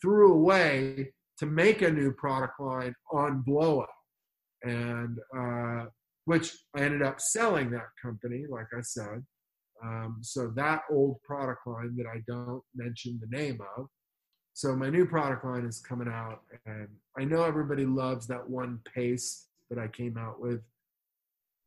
[0.00, 3.88] threw away to make a new product line on blowout
[4.62, 5.86] and uh,
[6.24, 9.24] which I ended up selling that company, like I said.
[9.84, 13.86] Um, so that old product line that I don't mention the name of.
[14.54, 18.78] So my new product line is coming out, and I know everybody loves that one
[18.94, 20.60] paste that I came out with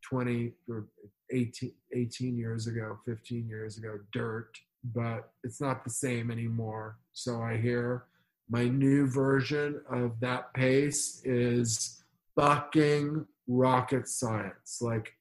[0.03, 0.87] 20 or
[1.31, 4.51] 18, 18 years ago, 15 years ago, dirt,
[4.83, 6.97] but it's not the same anymore.
[7.13, 8.05] So I hear
[8.49, 12.03] my new version of that pace is
[12.35, 14.79] fucking rocket science.
[14.81, 15.11] Like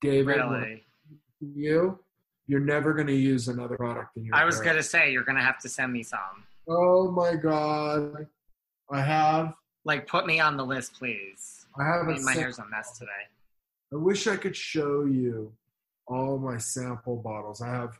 [0.00, 0.84] David, Really?
[1.40, 1.98] you,
[2.46, 4.34] you're never going to use another product in your.
[4.34, 6.44] I was gonna say you're gonna have to send me some.
[6.68, 8.26] Oh my god,
[8.90, 9.54] I have.
[9.84, 11.57] Like, put me on the list, please.
[11.78, 13.10] I I have a mean, my hair's a mess today.
[13.92, 15.52] I wish I could show you
[16.06, 17.62] all my sample bottles.
[17.62, 17.98] I have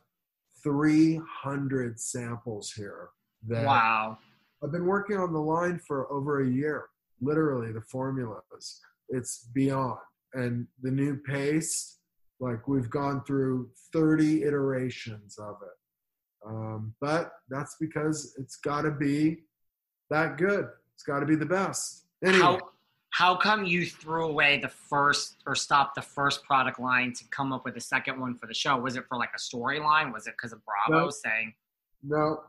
[0.63, 3.09] 300 samples here.
[3.47, 4.17] That Wow.
[4.63, 6.87] I've been working on the line for over a year.
[7.21, 8.81] Literally, the formulas.
[9.09, 9.99] It's beyond.
[10.33, 11.99] And the new paste,
[12.39, 16.45] like we've gone through 30 iterations of it.
[16.45, 19.43] Um, but that's because it's got to be
[20.09, 20.67] that good.
[20.93, 22.05] It's got to be the best.
[22.23, 22.59] Anyway, How
[23.19, 27.51] how come you threw away the first or stopped the first product line to come
[27.51, 28.77] up with the second one for the show?
[28.77, 30.13] Was it for like a storyline?
[30.13, 31.09] Was it because of Bravo No.
[31.09, 31.53] saying
[32.01, 32.39] no,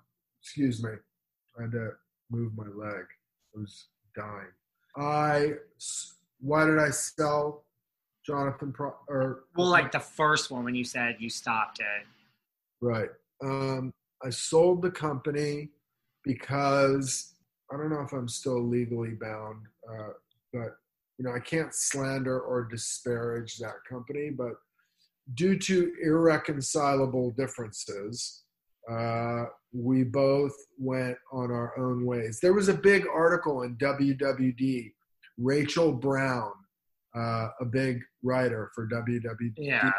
[0.41, 0.91] excuse me.
[1.59, 1.91] I had to
[2.31, 3.03] move my leg.
[3.57, 4.53] I was dying.
[4.97, 5.55] I,
[6.39, 7.65] why did I sell
[8.25, 12.07] Jonathan Pro, or well, like the first one when you said you stopped it?
[12.81, 13.11] Right.
[13.43, 13.93] Um,
[14.25, 15.71] I sold the company
[16.23, 17.35] because
[17.73, 19.63] I don't know if I'm still legally bound,
[19.93, 20.11] uh,
[20.53, 20.77] but
[21.19, 24.31] you know I can't slander or disparage that company.
[24.31, 24.53] But
[25.35, 28.43] due to irreconcilable differences,
[28.91, 32.41] uh, we both went on our own ways.
[32.41, 34.93] There was a big article in WWD.
[35.39, 36.53] Rachel Brown,
[37.17, 39.91] uh, a big writer for WWD, Yeah.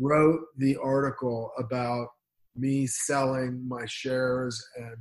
[0.00, 2.08] wrote the article about
[2.56, 4.96] me selling my shares and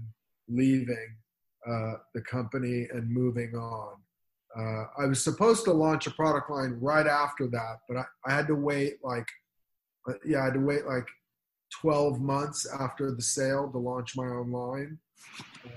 [0.49, 1.15] leaving
[1.67, 3.95] uh, the company and moving on.
[4.57, 8.33] Uh, I was supposed to launch a product line right after that, but I, I
[8.33, 9.27] had to wait like,
[10.07, 11.07] uh, yeah, I had to wait like
[11.81, 14.97] 12 months after the sale to launch my own line.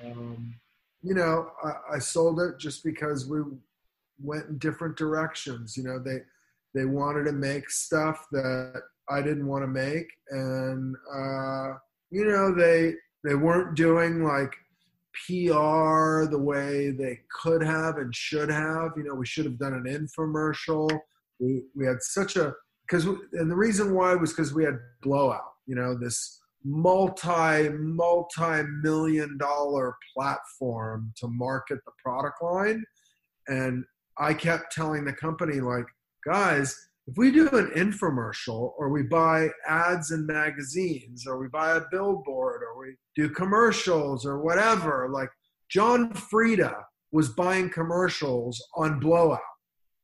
[0.05, 0.55] Um,
[1.03, 3.41] you know, I, I sold it just because we
[4.21, 5.77] went in different directions.
[5.77, 6.21] You know, they
[6.75, 11.79] they wanted to make stuff that I didn't want to make, and uh,
[12.11, 14.55] you know, they they weren't doing like
[15.27, 18.93] PR the way they could have and should have.
[18.97, 20.89] You know, we should have done an infomercial.
[21.41, 22.55] We we had such a
[22.87, 25.53] because and the reason why was because we had blowout.
[25.67, 32.85] You know, this multi multi million dollar platform to market the product line,
[33.49, 33.85] and
[34.19, 35.87] I kept telling the company like,
[36.25, 41.71] guys, if we do an infomercial or we buy ads in magazines or we buy
[41.77, 45.31] a billboard or we do commercials or whatever, like
[45.71, 49.41] John Frieda was buying commercials on blowout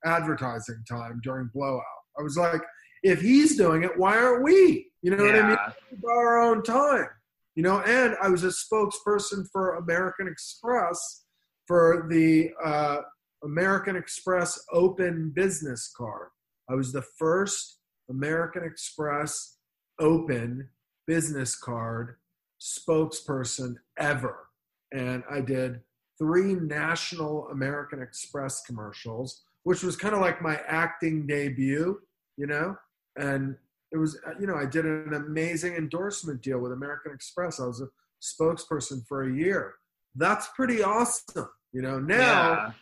[0.07, 1.83] advertising time during blowout.
[2.19, 2.63] I was like,
[3.03, 4.91] if he's doing it, why aren't we?
[5.03, 5.51] You know what I mean?
[5.51, 5.73] Yeah.
[5.91, 7.09] We buy our own time.
[7.55, 11.25] You know, and I was a spokesperson for American Express
[11.67, 12.99] for the uh,
[13.45, 16.29] American Express Open Business Card.
[16.69, 17.79] I was the first
[18.11, 19.59] American Express
[20.01, 20.69] Open
[21.07, 22.17] Business Card
[22.61, 24.49] spokesperson ever.
[24.93, 25.81] And I did
[26.19, 32.01] three national American Express commercials, which was kind of like my acting debut,
[32.37, 32.77] you know?
[33.17, 33.57] And
[33.93, 37.61] it was, uh, you know, I did an amazing endorsement deal with American Express.
[37.61, 37.89] I was a
[38.23, 39.75] spokesperson for a year.
[40.17, 41.99] That's pretty awesome, you know?
[41.99, 42.73] Now, Yeah.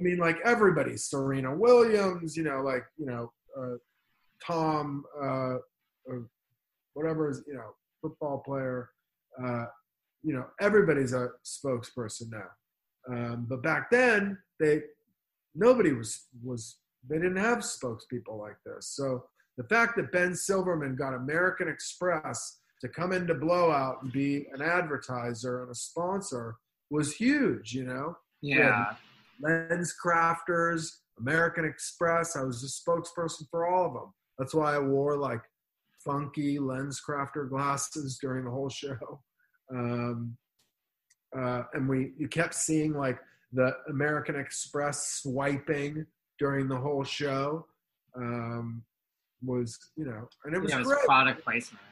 [0.00, 3.76] I mean, like everybody, Serena Williams, you know, like you know, uh,
[4.44, 5.56] Tom, uh,
[6.10, 6.20] uh,
[6.94, 8.90] whatever is, you know, football player.
[9.42, 9.66] Uh,
[10.22, 13.14] you know, everybody's a spokesperson now.
[13.14, 14.82] Um, but back then, they
[15.54, 16.78] nobody was was
[17.08, 18.88] they didn't have spokespeople like this.
[18.94, 19.24] So
[19.56, 24.62] the fact that Ben Silverman got American Express to come into Blowout and be an
[24.62, 26.56] advertiser and a sponsor
[26.90, 27.74] was huge.
[27.74, 28.94] You know, Yeah.
[29.40, 30.88] Lens Crafters,
[31.18, 32.36] American Express.
[32.36, 34.12] I was a spokesperson for all of them.
[34.38, 35.42] That's why I wore like
[36.04, 39.20] funky lens crafter glasses during the whole show.
[39.72, 40.36] Um,
[41.36, 43.18] uh, and we you kept seeing like
[43.52, 46.06] the American Express swiping
[46.38, 47.66] during the whole show.
[48.16, 48.82] Um,
[49.42, 51.04] was you know, and it was Yeah, it was great.
[51.04, 51.82] product placement.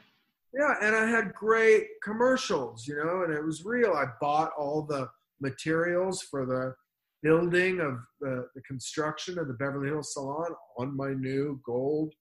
[0.55, 3.93] Yeah, and I had great commercials, you know, and it was real.
[3.93, 5.09] I bought all the
[5.41, 6.75] materials for the
[7.23, 12.13] building of the, the construction of the Beverly Hills Salon on my new gold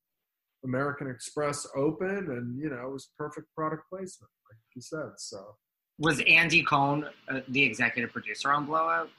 [0.63, 5.11] American Express Open, and you know, it was perfect product placement, like you said.
[5.17, 5.55] So
[5.99, 9.09] Was Andy Cohen uh, the executive producer on Blowout?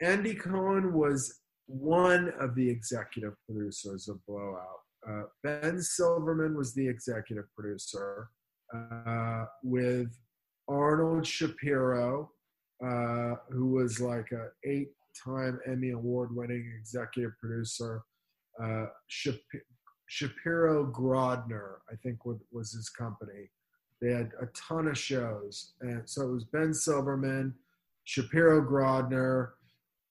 [0.00, 4.80] Andy Cohen was one of the executive producers of Blowout.
[5.08, 8.28] Uh, ben Silverman was the executive producer
[8.74, 10.08] uh, with
[10.68, 12.30] Arnold Shapiro,
[12.84, 14.86] uh, who was like a
[15.18, 18.02] eight-time Emmy award-winning executive producer.
[18.62, 19.34] Uh, Shap-
[20.06, 23.50] Shapiro Grodner, I think, was his company.
[24.00, 27.54] They had a ton of shows, and so it was Ben Silverman,
[28.04, 29.50] Shapiro Grodner,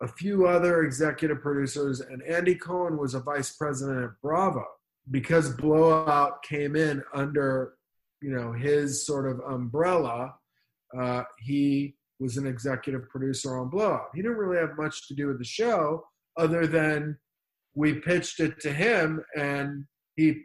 [0.01, 4.65] a few other executive producers, and Andy Cohen was a vice president at Bravo
[5.09, 7.73] because Blowout came in under,
[8.21, 10.35] you know, his sort of umbrella.
[10.97, 14.09] Uh, he was an executive producer on Blowout.
[14.13, 16.03] He didn't really have much to do with the show,
[16.37, 17.17] other than
[17.75, 20.41] we pitched it to him and he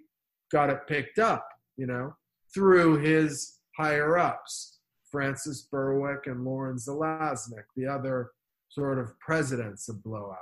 [0.50, 2.14] got it picked up, you know,
[2.52, 8.30] through his higher ups, Frances Berwick and Lauren Zalaznick, the other
[8.68, 10.36] sort of presidents of Blowout.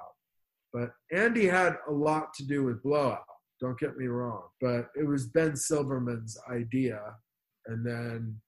[0.72, 3.24] But Andy had a lot to do with Blowout,
[3.60, 4.42] don't get me wrong.
[4.60, 7.00] But it was Ben Silverman's idea.
[7.66, 8.40] And then,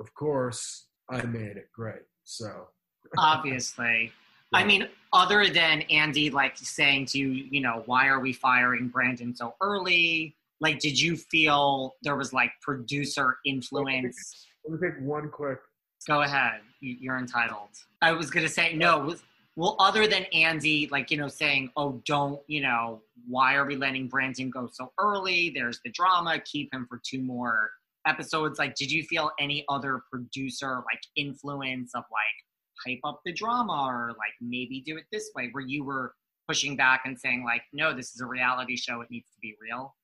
[0.00, 2.02] of course, I made it great.
[2.26, 2.68] So,
[3.16, 4.12] Obviously.
[4.52, 8.88] I mean, other than Andy like saying to you, you know, why are we firing
[8.88, 10.36] Brandon so early?
[10.60, 14.46] Like, did you feel there was like producer influence?
[14.64, 15.58] let me take one quick
[16.06, 16.60] Go ahead.
[16.80, 17.70] You- You're entitled.
[18.02, 19.00] I was gonna say no.
[19.00, 19.22] Uh, was
[19.56, 23.74] Well, other than Andy, like, you know, saying, oh, don't, you know, why are we
[23.74, 25.50] letting Brandon go so early?
[25.50, 27.70] There's the drama, keep him for two more
[28.06, 28.58] episodes.
[28.58, 33.86] Like, did you feel any other producer, like, influence of, like, hype up the drama
[33.88, 36.14] or, like, maybe do it this way, where you were
[36.48, 39.54] pushing back and saying, like, no, this is a reality show, it needs to be
[39.60, 39.94] real?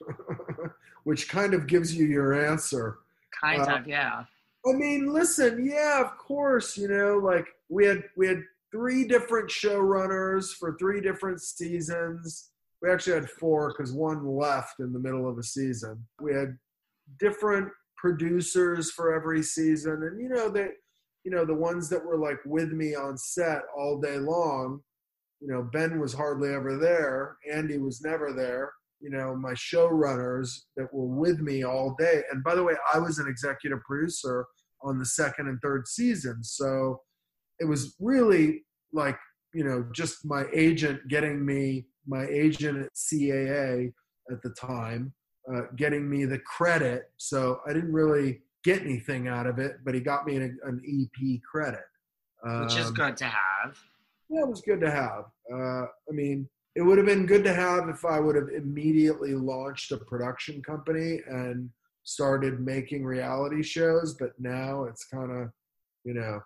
[1.04, 2.98] Which kind of gives you your answer.
[3.42, 4.24] Kind uh, of, yeah.
[4.66, 9.48] I mean, listen, yeah, of course, you know, like we had we had three different
[9.48, 12.50] showrunners for three different seasons.
[12.82, 16.04] We actually had four because one left in the middle of a season.
[16.20, 16.58] We had
[17.18, 20.68] different producers for every season, and you know they,
[21.24, 24.80] you know, the ones that were like with me on set all day long.
[25.40, 27.36] You know, Ben was hardly ever there.
[27.52, 28.72] Andy was never there.
[29.00, 32.22] You know, my showrunners that were with me all day.
[32.32, 34.44] And by the way, I was an executive producer
[34.82, 37.00] on the second and third season, so
[37.60, 39.18] it was really like
[39.54, 43.92] you know just my agent getting me my agent at CAA
[44.30, 45.12] at the time
[45.52, 47.10] uh, getting me the credit.
[47.16, 50.82] So I didn't really get anything out of it, but he got me an, an
[50.86, 51.84] EP credit,
[52.46, 53.78] um, which is um, good to have.
[54.28, 55.24] Yeah, it was good to have.
[55.52, 59.34] Uh, I mean, it would have been good to have if I would have immediately
[59.34, 61.70] launched a production company and
[62.04, 64.14] started making reality shows.
[64.14, 65.48] But now it's kind of,
[66.04, 66.40] you know,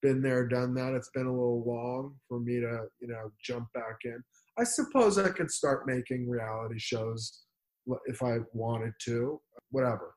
[0.00, 0.94] been there, done that.
[0.94, 4.22] It's been a little long for me to, you know, jump back in.
[4.58, 7.44] I suppose I could start making reality shows
[8.06, 10.14] if I wanted to, whatever.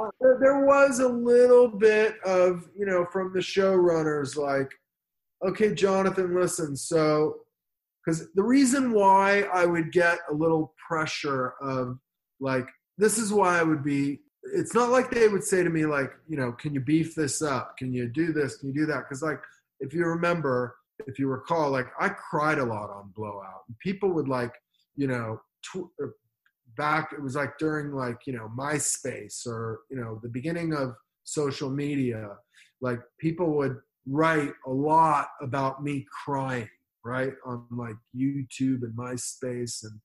[0.00, 0.10] Uh,
[0.40, 4.70] there was a little bit of, you know, from the showrunners, like,
[5.46, 6.76] okay, Jonathan, listen.
[6.76, 7.38] So,
[8.04, 11.98] because the reason why I would get a little pressure of,
[12.38, 12.66] like,
[12.96, 16.12] this is why I would be it's not like they would say to me like
[16.28, 19.00] you know can you beef this up can you do this can you do that
[19.00, 19.40] because like
[19.80, 20.76] if you remember
[21.06, 24.52] if you recall like i cried a lot on blowout people would like
[24.96, 26.06] you know tw- uh,
[26.76, 30.94] back it was like during like you know myspace or you know the beginning of
[31.24, 32.28] social media
[32.80, 36.68] like people would write a lot about me crying
[37.04, 40.00] right on like youtube and myspace and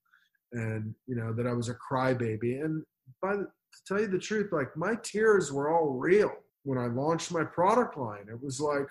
[0.52, 2.84] and you know that i was a crybaby and
[3.20, 3.46] by the
[3.76, 6.32] to tell you the truth, like my tears were all real
[6.64, 8.26] when I launched my product line.
[8.28, 8.86] It was like,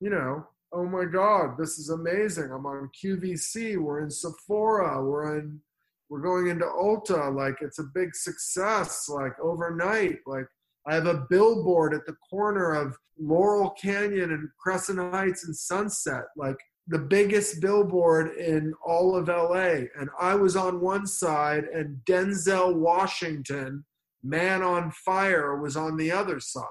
[0.00, 2.50] you know, oh my God, this is amazing.
[2.50, 5.60] I'm on QVC, we're in Sephora, we're in
[6.08, 10.18] we're going into Ulta, like it's a big success, like overnight.
[10.26, 10.46] Like
[10.86, 16.24] I have a billboard at the corner of Laurel Canyon and Crescent Heights and Sunset,
[16.36, 19.86] like the biggest billboard in all of LA.
[19.98, 23.84] And I was on one side, and Denzel Washington
[24.22, 26.64] Man on Fire was on the other side.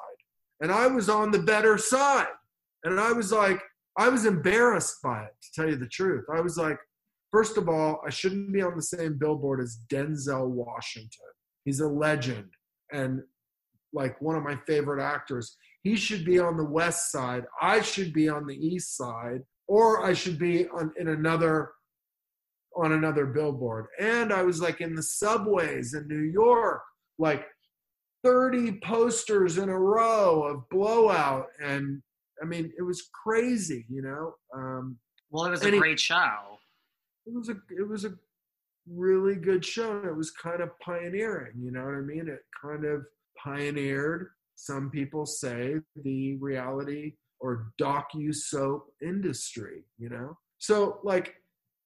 [0.60, 2.28] And I was on the better side.
[2.84, 3.62] And I was like,
[3.98, 6.26] I was embarrassed by it, to tell you the truth.
[6.34, 6.78] I was like,
[7.34, 11.26] first of all, I shouldn't be on the same billboard as Denzel Washington.
[11.66, 12.50] He's a legend
[12.94, 13.22] and
[13.92, 15.58] like one of my favorite actors.
[15.82, 17.44] He should be on the west side.
[17.62, 21.72] I should be on the east side, or I should be on in another
[22.76, 23.88] on another billboard.
[24.00, 26.82] And I was like in the subways in New York
[27.20, 27.46] like
[28.24, 32.02] 30 posters in a row of blowout and
[32.42, 34.98] i mean it was crazy you know um,
[35.30, 36.53] well it was a great show
[37.26, 38.14] it was a it was a
[38.88, 42.28] really good show it was kind of pioneering you know what i mean?
[42.28, 43.06] It kind of
[43.42, 50.38] pioneered some people say the reality or docu soap industry you know?
[50.58, 51.36] So like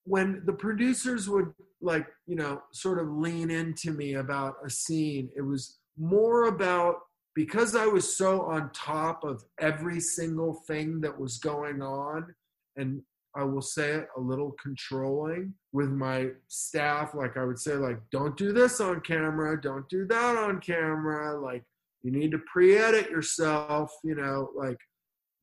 [0.08, 5.30] when the producers would like you know sort of lean into me about a scene
[5.36, 6.96] it was more about
[7.36, 12.34] because i was so on top of every single thing that was going on
[12.78, 13.02] and
[13.38, 18.00] i will say it a little controlling with my staff like i would say like
[18.12, 21.64] don't do this on camera don't do that on camera like
[22.04, 24.78] you need to pre-edit yourself you know like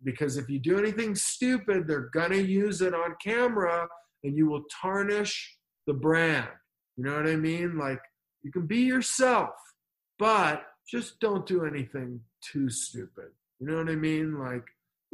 [0.03, 3.87] because if you do anything stupid they're gonna use it on camera
[4.25, 5.57] and you will tarnish
[5.87, 6.49] the brand.
[6.97, 7.79] You know what I mean?
[7.79, 8.01] Like
[8.43, 9.51] you can be yourself,
[10.19, 12.21] but just don't do anything
[12.53, 13.31] too stupid.
[13.61, 14.39] You know what I mean?
[14.39, 14.65] Like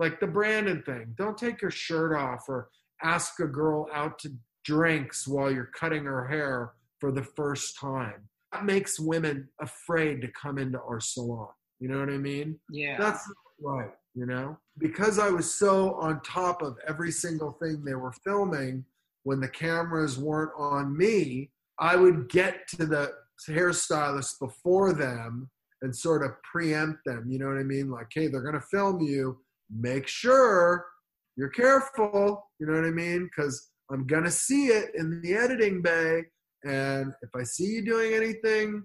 [0.00, 1.14] like the Brandon thing.
[1.16, 2.70] Don't take your shirt off or
[3.04, 4.32] ask a girl out to
[4.64, 8.28] drinks while you're cutting her hair for the first time.
[8.50, 11.48] That makes women afraid to come into our salon.
[11.80, 12.58] You know what I mean?
[12.70, 12.96] Yeah.
[12.98, 14.56] That's right, you know?
[14.78, 18.86] Because I was so on top of every single thing they were filming,
[19.24, 23.12] when the cameras weren't on me, I would get to the
[23.46, 25.50] hairstylist before them
[25.82, 27.26] and sort of preempt them.
[27.28, 27.90] You know what I mean?
[27.90, 29.38] Like, hey, they're going to film you.
[29.74, 30.86] Make sure
[31.36, 32.44] you're careful.
[32.58, 33.24] You know what I mean?
[33.24, 36.24] Because I'm gonna see it in the editing bay,
[36.64, 38.84] and if I see you doing anything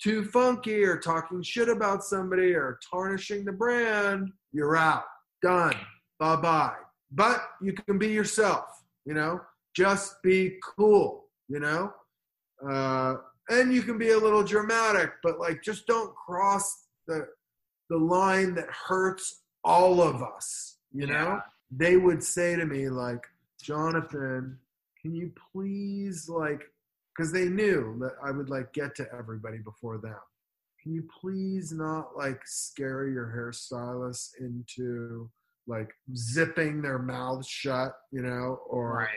[0.00, 5.04] too funky or talking shit about somebody or tarnishing the brand, you're out.
[5.42, 5.74] Done.
[6.18, 6.76] Bye bye.
[7.10, 8.66] But you can be yourself.
[9.04, 9.40] You know,
[9.74, 11.24] just be cool.
[11.48, 11.92] You know,
[12.68, 13.16] uh,
[13.48, 17.26] and you can be a little dramatic, but like just don't cross the
[17.90, 20.76] the line that hurts all of us.
[20.92, 21.40] You know,
[21.70, 23.24] they would say to me like,
[23.62, 24.58] Jonathan,
[25.02, 26.62] can you please like,
[27.14, 30.16] because they knew that I would like get to everybody before them.
[30.82, 35.28] Can you please not like scare your hairstylist into
[35.66, 39.08] like zipping their mouths shut, you know, or Right.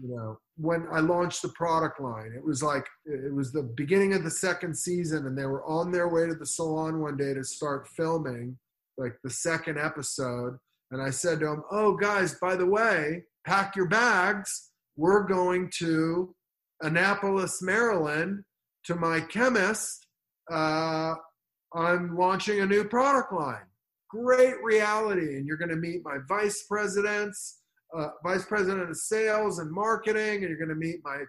[0.00, 4.14] you know, when I launched the product line, it was like it was the beginning
[4.14, 7.34] of the second season, and they were on their way to the salon one day
[7.34, 8.56] to start filming
[8.98, 10.58] like the second episode.
[10.90, 14.70] And I said to them, "Oh, guys, by the way, pack your bags.
[14.96, 16.34] We're going to
[16.82, 18.44] Annapolis, Maryland,
[18.84, 20.06] to my chemist.
[20.50, 21.14] Uh,
[21.74, 23.66] I'm launching a new product line.
[24.10, 27.58] Great reality, and you're going to meet my vice presidents."
[27.96, 31.22] uh, vice president of sales and marketing, and you're going to meet my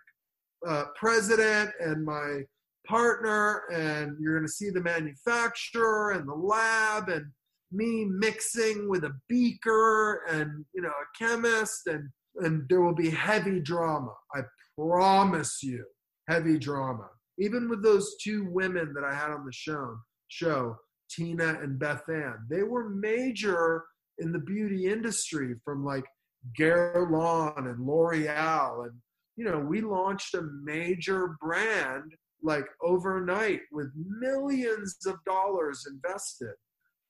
[0.68, 2.42] uh, president and my
[2.88, 7.26] partner, and you're going to see the manufacturer and the lab, and
[7.72, 13.10] me mixing with a beaker and you know a chemist, and and there will be
[13.10, 14.14] heavy drama.
[14.36, 14.42] I
[14.78, 15.86] promise you,
[16.28, 17.10] heavy drama.
[17.38, 19.96] Even with those two women that I had on the show,
[20.28, 20.78] show
[21.10, 23.86] Tina and Beth Ann, they were major
[24.20, 26.04] in the beauty industry from like
[26.58, 28.86] Guerlain and L'Oreal.
[28.86, 28.94] And,
[29.36, 36.54] you know, we launched a major brand like overnight with millions of dollars invested.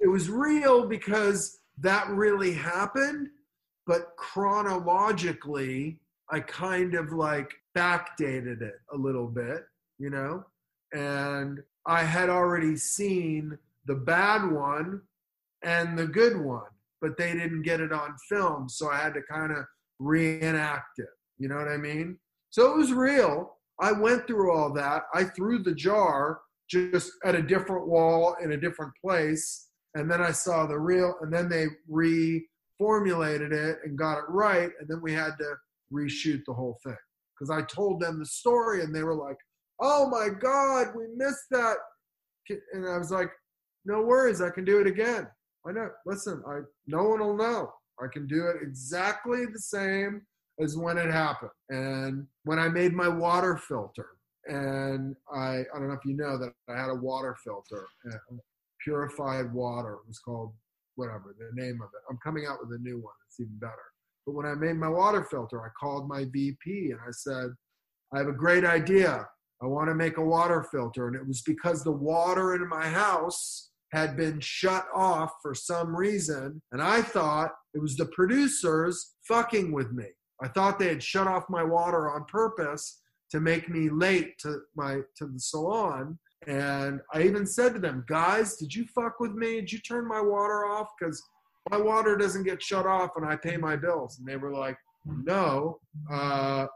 [0.00, 3.28] it was real because that really happened,
[3.86, 5.98] but chronologically,
[6.30, 9.64] I kind of like backdated it a little bit,
[9.98, 10.44] you know,
[10.92, 13.56] and I had already seen
[13.86, 15.00] the bad one
[15.62, 16.68] and the good one,
[17.02, 18.68] but they didn't get it on film.
[18.68, 19.64] So I had to kind of
[19.98, 21.08] reenact it.
[21.38, 22.16] You know what I mean?
[22.50, 23.58] So it was real.
[23.80, 25.02] I went through all that.
[25.12, 29.68] I threw the jar just at a different wall in a different place.
[29.94, 34.70] And then I saw the real, and then they reformulated it and got it right.
[34.80, 35.54] And then we had to
[35.92, 36.96] reshoot the whole thing
[37.38, 39.36] because I told them the story and they were like,
[39.80, 41.76] "Oh my God, we missed that,"
[42.72, 43.30] and I was like,
[43.84, 45.28] "No worries, I can do it again.
[45.62, 45.92] Why not?
[46.06, 47.72] Listen, I no one will know.
[48.02, 50.22] I can do it exactly the same
[50.60, 51.50] as when it happened.
[51.68, 54.08] And when I made my water filter,
[54.46, 57.86] and I I don't know if you know that I had a water filter,
[58.82, 60.52] purified water it was called
[60.96, 62.02] whatever the name of it.
[62.10, 63.14] I'm coming out with a new one.
[63.28, 63.74] It's even better.
[64.26, 67.50] But when I made my water filter, I called my VP and I said,
[68.14, 69.26] I have a great idea.
[69.62, 71.08] I want to make a water filter.
[71.08, 75.94] And it was because the water in my house had been shut off for some
[75.94, 76.60] reason.
[76.72, 80.06] And I thought it was the producers fucking with me.
[80.42, 83.00] I thought they had shut off my water on purpose
[83.30, 86.18] to make me late to my to the salon.
[86.46, 89.60] And I even said to them, guys, did you fuck with me?
[89.60, 90.88] Did you turn my water off?
[90.98, 91.22] Because
[91.70, 94.18] my water doesn't get shut off and I pay my bills.
[94.18, 95.78] And they were like, no,
[96.10, 96.66] uh,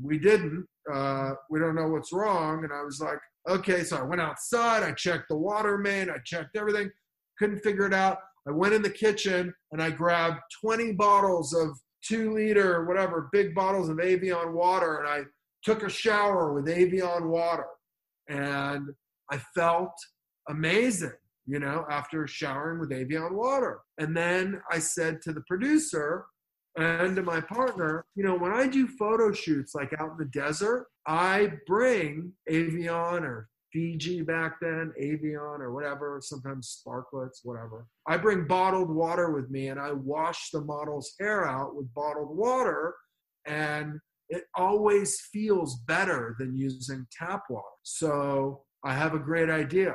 [0.00, 0.66] we didn't.
[0.92, 2.64] Uh, we don't know what's wrong.
[2.64, 3.18] And I was like,
[3.48, 3.82] okay.
[3.84, 4.82] So I went outside.
[4.82, 6.10] I checked the water main.
[6.10, 6.90] I checked everything.
[7.38, 8.18] Couldn't figure it out.
[8.48, 13.54] I went in the kitchen and I grabbed 20 bottles of two liter, whatever, big
[13.54, 14.98] bottles of Evian water.
[14.98, 15.22] And I
[15.62, 17.66] took a shower with Evian water.
[18.28, 18.88] And
[19.30, 19.92] I felt
[20.48, 21.12] amazing
[21.50, 23.80] you know, after showering with Evian water.
[23.98, 26.26] And then I said to the producer
[26.76, 30.24] and to my partner, you know, when I do photo shoots like out in the
[30.26, 37.86] desert, I bring Evian or Fiji back then, Evian or whatever, sometimes Sparklets, whatever.
[38.06, 42.36] I bring bottled water with me and I wash the model's hair out with bottled
[42.36, 42.94] water.
[43.46, 43.98] And
[44.28, 47.64] it always feels better than using tap water.
[47.82, 49.94] So I have a great idea.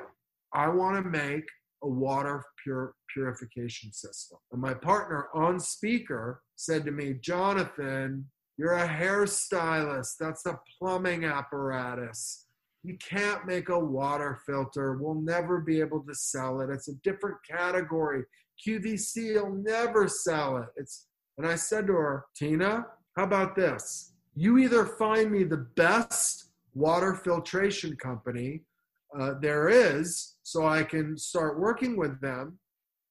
[0.53, 1.45] I want to make
[1.83, 4.37] a water pure purification system.
[4.51, 8.25] And my partner on speaker said to me, Jonathan,
[8.57, 10.17] you're a hairstylist.
[10.19, 12.45] That's a plumbing apparatus.
[12.83, 14.97] You can't make a water filter.
[14.99, 16.69] We'll never be able to sell it.
[16.69, 18.23] It's a different category.
[18.65, 20.67] QVC will never sell it.
[20.77, 21.07] It's
[21.37, 22.85] and I said to her, Tina,
[23.17, 24.13] how about this?
[24.35, 28.61] You either find me the best water filtration company
[29.17, 32.59] uh, there is, so I can start working with them,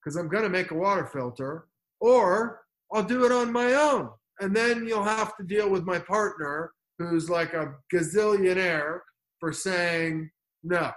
[0.00, 1.66] because I'm going to make a water filter,
[2.00, 2.63] or
[2.94, 4.08] I'll do it on my own.
[4.40, 9.00] And then you'll have to deal with my partner, who's like a gazillionaire,
[9.40, 10.30] for saying
[10.62, 10.90] no.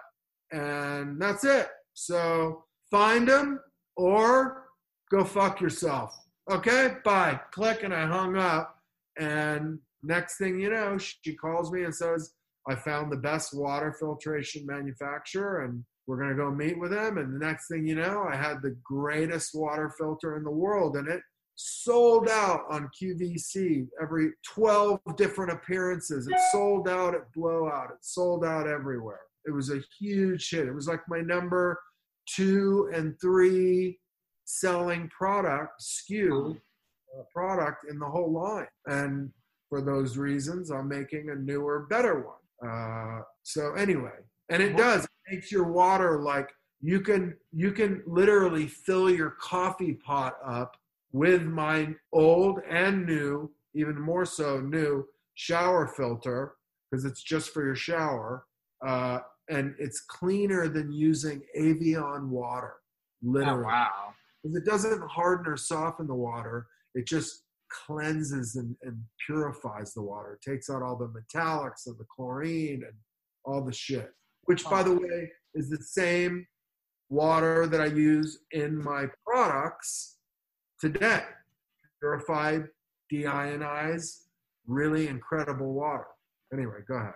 [0.52, 1.68] And that's it.
[1.94, 3.60] So find them
[3.96, 4.66] or
[5.12, 6.16] go fuck yourself.
[6.50, 7.40] Okay, bye.
[7.52, 8.76] Click, and I hung up.
[9.20, 12.32] And next thing you know, she calls me and says,
[12.70, 17.18] I found the best water filtration manufacturer, and we're going to go meet with them.
[17.18, 20.96] And the next thing you know, I had the greatest water filter in the world,
[20.96, 21.22] and it
[21.58, 26.28] sold out on QVC every 12 different appearances.
[26.28, 29.22] It sold out at Blowout, it sold out everywhere.
[29.46, 30.68] It was a huge hit.
[30.68, 31.80] It was like my number
[32.28, 34.00] two and three
[34.46, 38.68] selling product SKU uh, product in the whole line.
[38.86, 39.32] And
[39.70, 42.70] for those reasons, I'm making a newer, better one.
[42.70, 44.20] Uh, so anyway,
[44.50, 46.50] and it does it makes your water like
[46.82, 50.78] you can you can literally fill your coffee pot up
[51.18, 55.04] with my old and new, even more so new
[55.34, 56.54] shower filter
[56.90, 58.46] because it's just for your shower.
[58.86, 59.20] Uh,
[59.50, 62.74] and it's cleaner than using Evian water,
[63.24, 63.64] literally.
[63.64, 64.14] Oh, wow.
[64.44, 67.44] Because it doesn't harden or soften the water, it just
[67.86, 70.38] cleanses and, and purifies the water.
[70.40, 72.94] It takes out all the metallics and the chlorine and
[73.44, 74.12] all the shit.
[74.44, 76.46] Which, by the way, is the same
[77.10, 80.17] water that I use in my products
[80.80, 81.24] today.
[82.00, 82.68] Purified,
[83.12, 84.20] deionized,
[84.68, 86.06] really incredible water.
[86.54, 87.14] Anyway, go ahead.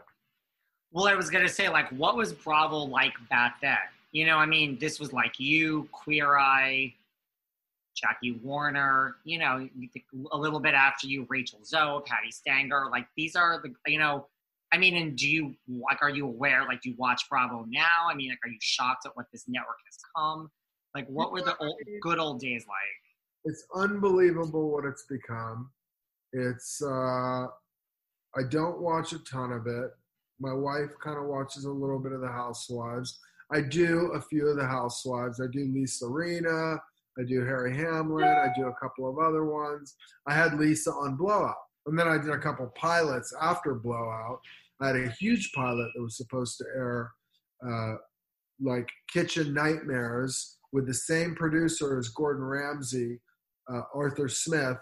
[0.91, 3.77] Well, I was gonna say, like, what was Bravo like back then?
[4.11, 6.93] You know, I mean, this was like you, Queer Eye,
[7.95, 9.15] Jackie Warner.
[9.23, 9.69] You know,
[10.31, 12.87] a little bit after you, Rachel Zoe, Patti Stanger.
[12.91, 14.27] Like, these are the, you know,
[14.73, 16.01] I mean, and do you like?
[16.01, 16.65] Are you aware?
[16.65, 18.07] Like, do you watch Bravo now?
[18.09, 20.49] I mean, like, are you shocked at what this network has come?
[20.95, 23.00] Like, what were the old, good old days like?
[23.45, 25.71] It's unbelievable what it's become.
[26.33, 27.47] It's uh,
[28.35, 29.91] I don't watch a ton of it.
[30.39, 33.19] My wife kind of watches a little bit of the Housewives.
[33.53, 35.41] I do a few of the Housewives.
[35.41, 36.79] I do Lisa Rinna.
[37.19, 38.23] I do Harry Hamlin.
[38.23, 39.95] I do a couple of other ones.
[40.27, 41.55] I had Lisa on Blowout.
[41.85, 44.39] And then I did a couple pilots after Blowout.
[44.79, 47.11] I had a huge pilot that was supposed to air
[47.67, 47.95] uh,
[48.61, 53.19] like Kitchen Nightmares with the same producer as Gordon Ramsay.
[53.71, 54.77] Uh, Arthur Smith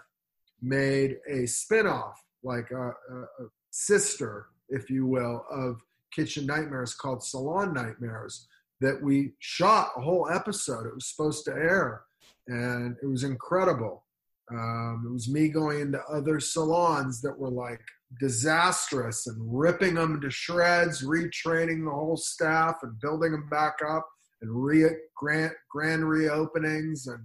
[0.62, 5.80] made a spinoff, like a, a, a sister, if you will, of
[6.12, 8.48] Kitchen Nightmares called Salon Nightmares
[8.80, 10.86] that we shot a whole episode.
[10.86, 12.02] It was supposed to air,
[12.48, 14.04] and it was incredible.
[14.50, 17.82] Um, it was me going into other salons that were like
[18.18, 24.08] disastrous and ripping them to shreds, retraining the whole staff and building them back up
[24.42, 27.22] and re grand grand reopenings and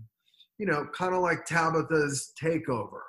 [0.58, 3.00] you know kind of like Tabatha's takeover.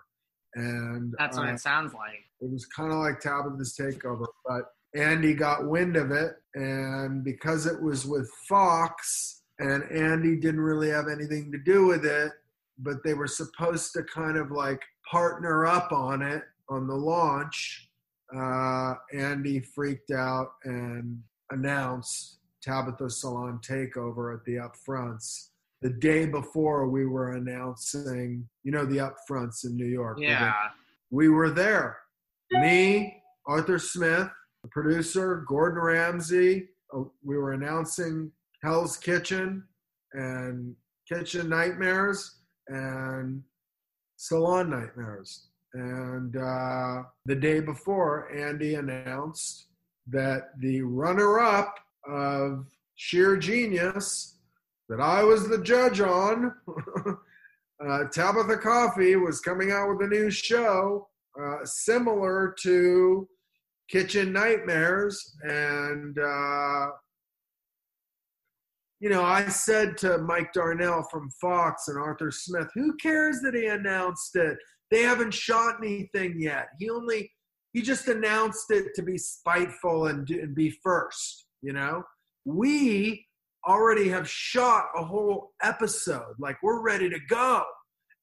[0.55, 2.25] And That's what uh, it sounds like.
[2.41, 7.67] it was kind of like Tabatha's takeover, but Andy got wind of it, and because
[7.67, 12.33] it was with Fox, and Andy didn't really have anything to do with it,
[12.79, 17.89] but they were supposed to kind of like partner up on it on the launch.
[18.35, 25.51] Uh, Andy freaked out and announced Tabatha Salon takeover at the upfronts.
[25.83, 30.19] The day before we were announcing, you know, the upfronts in New York.
[30.21, 30.55] Yeah.
[31.11, 31.99] we were there.
[32.51, 34.29] Me, Arthur Smith,
[34.63, 36.69] the producer, Gordon Ramsay.
[36.97, 38.31] uh, We were announcing
[38.63, 39.65] Hell's Kitchen
[40.15, 40.75] and
[41.09, 42.39] Kitchen Nightmares
[42.69, 43.43] and
[44.17, 45.49] Salon Nightmares.
[45.75, 49.67] And uh, the day before, Andy announced
[50.09, 51.75] that the runner up
[52.09, 54.36] of Sheer Genius
[54.89, 56.53] that I was the judge on,
[57.07, 61.09] uh, Tabatha Coffey, was coming out with a new show
[61.41, 63.29] uh, similar to
[63.91, 65.37] Kitchen Nightmares.
[65.43, 66.87] And, uh,
[69.01, 73.55] you know, I said to Mike Darnell from Fox and Arthur Smith, who cares that
[73.55, 74.57] he announced it?
[74.91, 76.69] They haven't shot anything yet.
[76.79, 77.31] He only
[77.73, 81.45] he just announced it to be spiteful and, and be first.
[81.61, 82.05] You know,
[82.47, 83.26] we
[83.67, 86.35] already have shot a whole episode.
[86.39, 87.63] Like we're ready to go.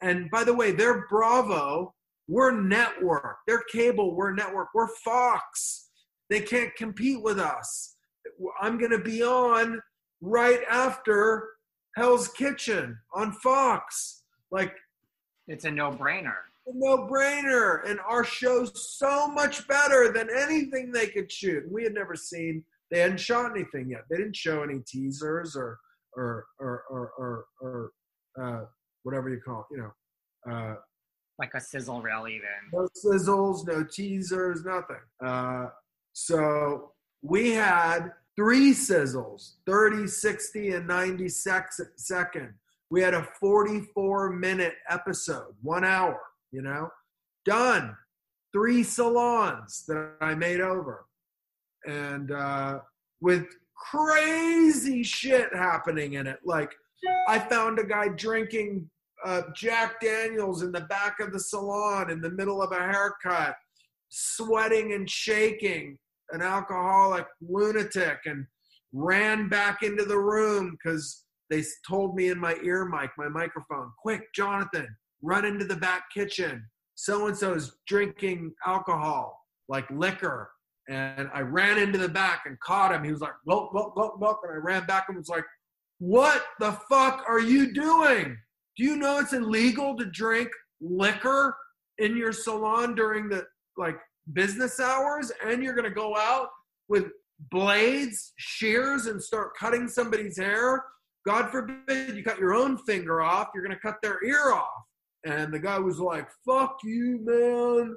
[0.01, 1.93] And by the way, they're Bravo.
[2.27, 3.37] We're network.
[3.47, 4.15] They're cable.
[4.15, 4.69] We're network.
[4.73, 5.89] We're Fox.
[6.29, 7.95] They can't compete with us.
[8.61, 9.79] I'm going to be on
[10.21, 11.49] right after
[11.95, 14.23] Hell's Kitchen on Fox.
[14.51, 14.73] Like,
[15.47, 16.35] It's a no-brainer.
[16.67, 17.87] a no brainer.
[17.89, 21.63] And our show's so much better than anything they could shoot.
[21.69, 24.01] We had never seen, they hadn't shot anything yet.
[24.09, 25.79] They didn't show any teasers or,
[26.15, 27.91] or, or, or, or, or
[28.41, 28.65] uh,
[29.03, 30.51] whatever you call it, you know.
[30.53, 30.75] Uh,
[31.39, 32.47] Like a sizzle reel even.
[32.71, 35.01] no sizzles, no teasers, nothing.
[35.25, 35.67] Uh,
[36.13, 36.91] so
[37.21, 42.53] we had three sizzles 30, 60, and 90 sec- second.
[42.91, 46.19] We had a 44 minute episode, one hour,
[46.51, 46.89] you know,
[47.45, 47.95] done.
[48.51, 51.05] Three salons that I made over.
[51.87, 52.79] And uh,
[53.21, 53.45] with
[53.75, 56.39] crazy shit happening in it.
[56.45, 56.71] Like,
[57.27, 58.89] I found a guy drinking
[59.25, 63.55] uh, Jack Daniels in the back of the salon in the middle of a haircut,
[64.09, 65.97] sweating and shaking,
[66.31, 68.45] an alcoholic lunatic, and
[68.93, 73.91] ran back into the room because they told me in my ear mic, my microphone,
[74.01, 74.87] quick, Jonathan,
[75.21, 76.63] run into the back kitchen.
[76.95, 80.51] So and so is drinking alcohol, like liquor.
[80.89, 83.03] And I ran into the back and caught him.
[83.03, 84.39] He was like, look, look, look.
[84.43, 85.45] And I ran back and was like,
[85.99, 88.37] what the fuck are you doing?
[88.75, 90.49] Do you know it's illegal to drink
[90.81, 91.55] liquor
[91.99, 93.45] in your salon during the
[93.77, 93.97] like
[94.33, 96.49] business hours and you're going to go out
[96.89, 97.05] with
[97.51, 100.83] blades, shears and start cutting somebody's hair?
[101.25, 104.83] God forbid you cut your own finger off, you're going to cut their ear off.
[105.25, 107.95] And the guy was like, "Fuck you, man.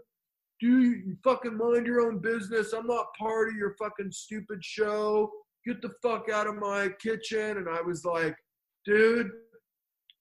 [0.60, 2.72] Do you, fucking mind your own business?
[2.72, 5.30] I'm not part of your fucking stupid show.
[5.66, 8.36] Get the fuck out of my kitchen." And I was like,
[8.84, 9.30] "Dude,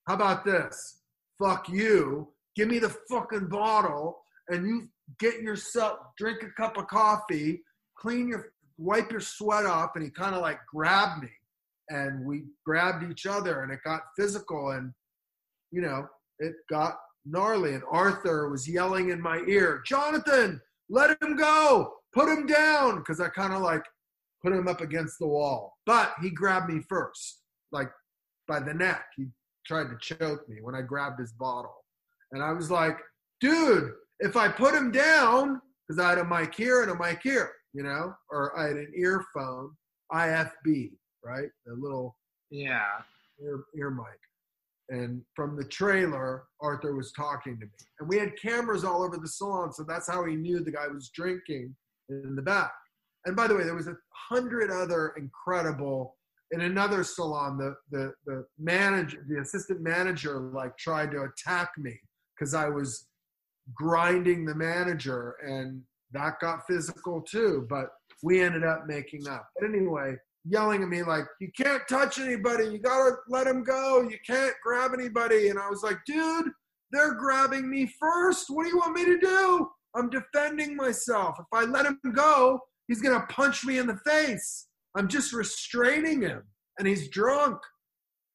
[0.07, 1.01] how about this?
[1.41, 2.29] Fuck you.
[2.55, 4.87] Give me the fucking bottle and you
[5.19, 7.61] get yourself, drink a cup of coffee,
[7.97, 9.91] clean your, wipe your sweat off.
[9.95, 11.29] And he kind of like grabbed me
[11.89, 14.91] and we grabbed each other and it got physical and,
[15.71, 16.07] you know,
[16.39, 16.95] it got
[17.25, 17.73] gnarly.
[17.73, 21.93] And Arthur was yelling in my ear, Jonathan, let him go.
[22.13, 23.03] Put him down.
[23.03, 23.83] Cause I kind of like
[24.43, 25.77] put him up against the wall.
[25.85, 27.41] But he grabbed me first,
[27.71, 27.89] like
[28.47, 29.05] by the neck.
[29.17, 29.27] He
[29.65, 31.75] tried to choke me when I grabbed his bottle.
[32.31, 32.97] And I was like,
[33.41, 37.21] dude, if I put him down, because I had a mic here and a mic
[37.23, 39.71] here, you know, or I had an earphone,
[40.11, 40.91] IFB,
[41.23, 41.49] right?
[41.67, 42.15] A little
[42.49, 43.01] Yeah.
[43.41, 44.19] ear, ear mic.
[44.89, 47.71] And from the trailer, Arthur was talking to me.
[47.99, 50.87] And we had cameras all over the salon, so that's how he knew the guy
[50.87, 51.75] was drinking
[52.09, 52.71] in the back.
[53.25, 53.97] And by the way, there was a
[54.29, 56.15] hundred other incredible
[56.51, 61.99] in another salon, the the the manager, the assistant manager, like tried to attack me
[62.35, 63.07] because I was
[63.73, 65.81] grinding the manager, and
[66.11, 67.65] that got physical too.
[67.69, 67.89] But
[68.23, 69.47] we ended up making up.
[69.59, 72.65] But anyway, yelling at me like, "You can't touch anybody.
[72.65, 74.01] You gotta let him go.
[74.01, 76.51] You can't grab anybody." And I was like, "Dude,
[76.91, 78.49] they're grabbing me first.
[78.49, 79.69] What do you want me to do?
[79.95, 81.37] I'm defending myself.
[81.39, 86.21] If I let him go, he's gonna punch me in the face." I'm just restraining
[86.21, 86.43] him,
[86.79, 87.61] and he's drunk.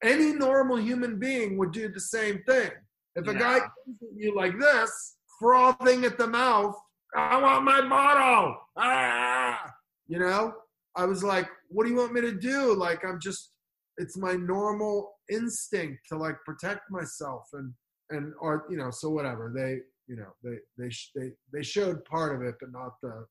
[0.03, 2.71] Any normal human being would do the same thing.
[3.15, 6.75] If a guy comes at you like this, frothing at the mouth,
[7.15, 8.57] I want my bottle.
[8.77, 9.73] Ah,
[10.07, 10.53] you know,
[10.95, 12.75] I was like, what do you want me to do?
[12.75, 13.51] Like, I'm just,
[13.97, 17.73] it's my normal instinct to like protect myself and
[18.11, 22.35] and or you know, so whatever they, you know, they they they they showed part
[22.35, 23.25] of it, but not the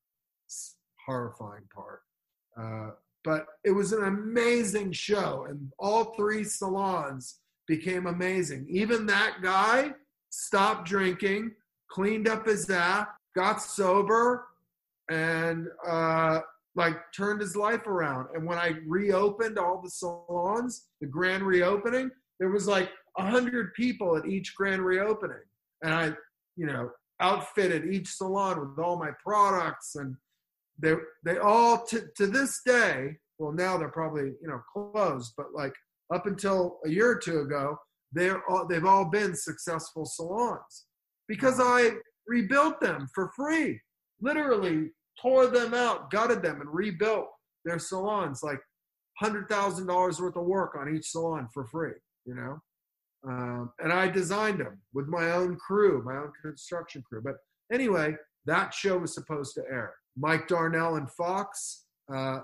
[1.07, 2.01] horrifying part.
[2.59, 2.91] Uh,
[3.23, 8.67] but it was an amazing show, and all three salons became amazing.
[8.69, 9.93] Even that guy
[10.31, 11.53] stopped drinking,
[11.91, 14.47] cleaned up his act, got sober,
[15.11, 16.41] and uh,
[16.77, 18.29] like turned his life around.
[18.35, 23.75] And when I reopened all the salons, the grand reopening, there was like a hundred
[23.75, 25.43] people at each grand reopening,
[25.83, 26.13] and I,
[26.57, 26.91] you know,
[27.21, 30.17] outfitted each salon with all my products and
[30.79, 35.53] they they all to, to this day well now they're probably you know closed but
[35.55, 35.75] like
[36.15, 37.77] up until a year or two ago
[38.13, 40.87] they're all they've all been successful salons.
[41.29, 41.91] Because i
[42.27, 43.81] rebuilt them for free.
[44.21, 44.91] Literally
[45.21, 47.27] tore them out gutted them and rebuilt
[47.65, 48.61] their salons like
[49.23, 51.93] $100000 worth of work on each salon for free
[52.27, 52.59] you know
[53.29, 57.37] um, and i designed them with my own crew my own construction crew but
[57.73, 58.15] anyway
[58.47, 59.95] that show was supposed to air.
[60.17, 62.41] Mike Darnell and Fox, uh,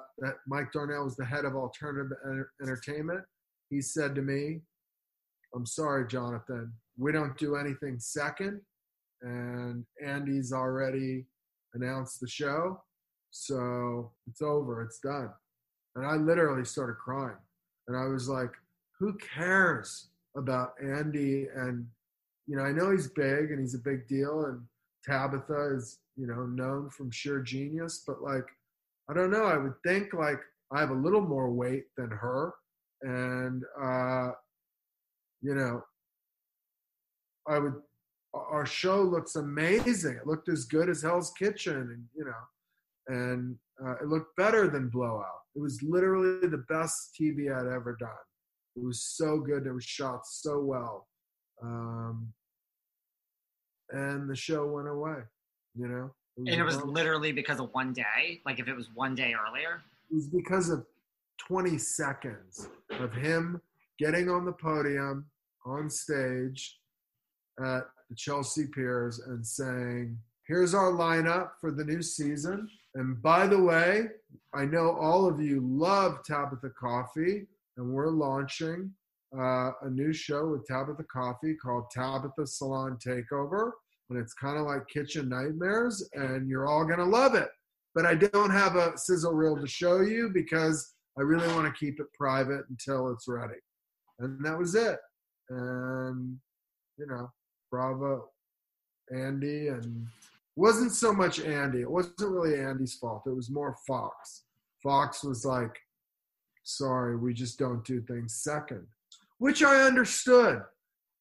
[0.47, 3.25] Mike Darnell was the head of alternative enter- entertainment.
[3.71, 4.61] He said to me,
[5.55, 8.61] I'm sorry, Jonathan, we don't do anything second.
[9.23, 11.25] And Andy's already
[11.77, 12.83] announced the show.
[13.31, 15.31] So it's over, it's done.
[15.95, 17.37] And I literally started crying.
[17.89, 18.51] And I was like,
[18.99, 21.47] who cares about Andy?
[21.55, 21.87] And,
[22.47, 24.47] you know, I know he's big and he's a big deal.
[24.47, 24.63] And
[25.09, 28.47] Tabatha is, you know, known from sheer genius, but like,
[29.09, 29.45] I don't know.
[29.45, 30.41] I would think like
[30.73, 32.55] I have a little more weight than her.
[33.03, 34.31] And, uh,
[35.43, 35.83] you know,
[37.49, 37.75] I would,
[38.51, 40.15] our show looks amazing.
[40.15, 42.33] It looked as good as Hell's Kitchen, and, you know,
[43.09, 45.25] and uh, it looked better than Blowout.
[45.55, 48.11] It was literally the best TV I'd ever done.
[48.77, 49.67] It was so good.
[49.67, 51.09] It was shot so well.
[51.63, 52.33] Um,
[53.91, 55.21] and the show went away,
[55.75, 56.11] you know?
[56.37, 58.43] It and it was literally because of one day?
[58.45, 59.83] Like if it was one day earlier?
[60.11, 60.85] It was because of
[61.49, 62.69] 20 seconds
[63.01, 63.61] of him
[63.99, 65.27] getting on the podium,
[65.65, 66.79] on stage
[67.65, 72.69] at the Chelsea Piers and saying, Here's our lineup for the new season.
[72.95, 74.05] And by the way,
[74.55, 77.47] I know all of you love Tabatha Coffey,
[77.77, 78.93] and we're launching
[79.37, 83.73] uh, a new show with Tabatha Coffey called Tabatha Salon Takeover.
[84.09, 87.49] And it's kind of like Kitchen Nightmares, and you're all going to love it.
[87.95, 91.79] But I don't have a sizzle reel to show you because I really want to
[91.79, 93.59] keep it private until it's ready.
[94.21, 94.99] And that was it.
[95.51, 96.39] And,
[96.99, 97.31] you know,
[97.71, 98.31] bravo,
[99.15, 99.69] Andy.
[99.69, 100.07] And
[100.57, 101.83] wasn't so much Andy.
[101.83, 103.23] It wasn't really Andy's fault.
[103.27, 104.45] It was more Fox.
[104.83, 105.77] Fox was like,
[106.65, 108.87] sorry, we just don't do things second,
[109.39, 110.63] which I understood.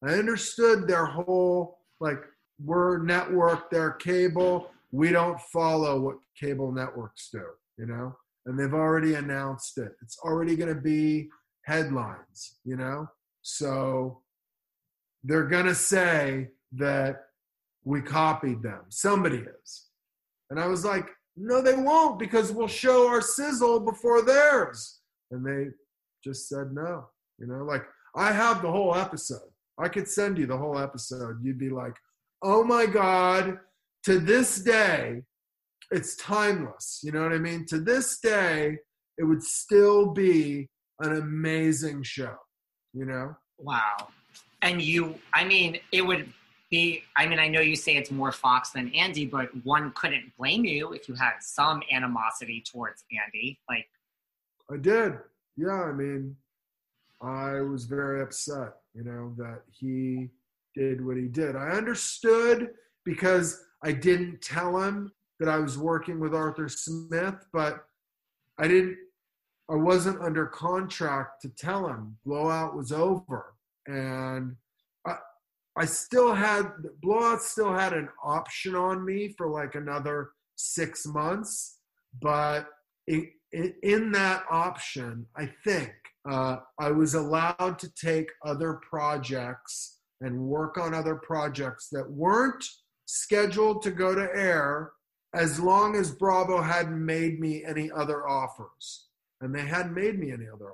[0.04, 2.18] I understood their whole, like,
[2.64, 4.70] we're network, they're cable.
[4.92, 7.42] We don't follow what cable networks do,
[7.78, 8.16] you know?
[8.46, 9.92] And they've already announced it.
[10.02, 11.28] It's already going to be
[11.64, 13.08] headlines, you know?
[13.42, 14.22] So
[15.26, 17.24] they're going to say that
[17.84, 18.82] we copied them.
[18.88, 19.86] Somebody is.
[20.50, 25.00] And I was like, no, they won't because we'll show our sizzle before theirs.
[25.30, 25.70] And they
[26.22, 27.08] just said no.
[27.38, 27.82] You know, like
[28.14, 29.50] I have the whole episode.
[29.78, 31.44] I could send you the whole episode.
[31.44, 31.96] You'd be like,
[32.42, 33.58] oh my God,
[34.04, 35.22] to this day,
[35.90, 37.00] it's timeless.
[37.02, 37.66] You know what I mean?
[37.66, 38.78] To this day,
[39.18, 40.68] it would still be
[41.00, 42.36] an amazing show,
[42.94, 43.36] you know?
[43.58, 44.08] Wow.
[44.62, 46.32] And you, I mean, it would
[46.70, 50.32] be, I mean, I know you say it's more Fox than Andy, but one couldn't
[50.36, 53.58] blame you if you had some animosity towards Andy.
[53.68, 53.86] Like,
[54.70, 55.18] I did.
[55.56, 55.84] Yeah.
[55.84, 56.36] I mean,
[57.22, 60.28] I was very upset, you know, that he
[60.74, 61.56] did what he did.
[61.56, 62.70] I understood
[63.04, 67.84] because I didn't tell him that I was working with Arthur Smith, but
[68.58, 68.96] I didn't
[69.68, 73.55] I wasn't under contract to tell him blowout was over.
[73.86, 74.56] And
[75.06, 75.16] I
[75.78, 76.72] I still had
[77.02, 81.78] blowout still had an option on me for like another six months,
[82.20, 82.68] but
[83.06, 83.30] it,
[83.82, 85.92] in that option, I think
[86.28, 92.64] uh, I was allowed to take other projects and work on other projects that weren't
[93.06, 94.92] scheduled to go to air
[95.34, 99.08] as long as Bravo hadn't made me any other offers.
[99.40, 100.72] And they hadn't made me any other.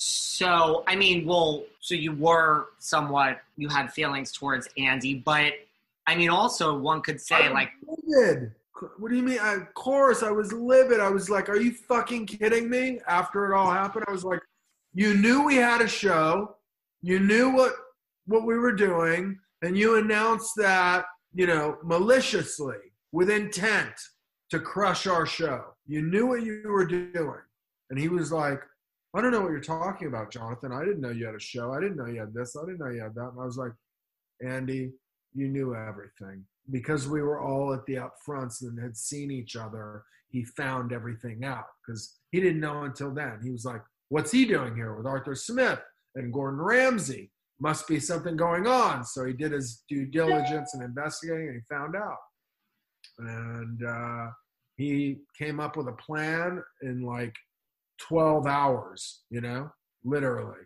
[0.00, 5.54] So, I mean, well, so you were somewhat, you had feelings towards Andy, but
[6.06, 8.52] I mean, also one could say, like, livid.
[8.98, 9.40] What do you mean?
[9.40, 11.00] Of course, I was livid.
[11.00, 13.00] I was like, are you fucking kidding me?
[13.08, 14.38] After it all happened, I was like,
[14.94, 16.54] you knew we had a show.
[17.02, 17.72] You knew what
[18.26, 22.76] what we were doing and you announced that, you know, maliciously
[23.10, 23.94] with intent
[24.50, 25.64] to crush our show.
[25.86, 27.40] You knew what you were doing.
[27.90, 28.60] And he was like,
[29.18, 30.70] I don't know what you're talking about, Jonathan.
[30.72, 31.72] I didn't know you had a show.
[31.72, 32.54] I didn't know you had this.
[32.56, 33.30] I didn't know you had that.
[33.32, 33.72] And I was like,
[34.46, 34.92] Andy,
[35.34, 36.44] you knew everything.
[36.70, 41.44] Because we were all at the upfronts and had seen each other, he found everything
[41.44, 41.64] out.
[41.84, 43.40] Because he didn't know until then.
[43.42, 45.80] He was like, What's he doing here with Arthur Smith
[46.14, 47.32] and Gordon Ramsay?
[47.60, 49.04] must be something going on.
[49.04, 52.18] So he did his due diligence and investigating, and he found out.
[53.18, 54.26] And uh,
[54.76, 57.34] he came up with a plan in like
[57.98, 59.70] 12 hours, you know,
[60.04, 60.64] literally.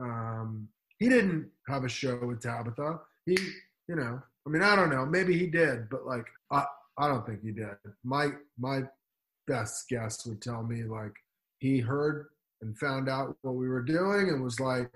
[0.00, 3.00] Um, he didn't have a show with Tabatha.
[3.26, 3.36] He,
[3.88, 5.04] you know, I mean, I don't know.
[5.06, 6.64] Maybe he did, but like, I,
[6.98, 7.74] I don't think he did.
[8.04, 8.82] My my
[9.46, 11.12] best guess would tell me like
[11.58, 12.26] he heard
[12.62, 14.90] and found out what we were doing and was like,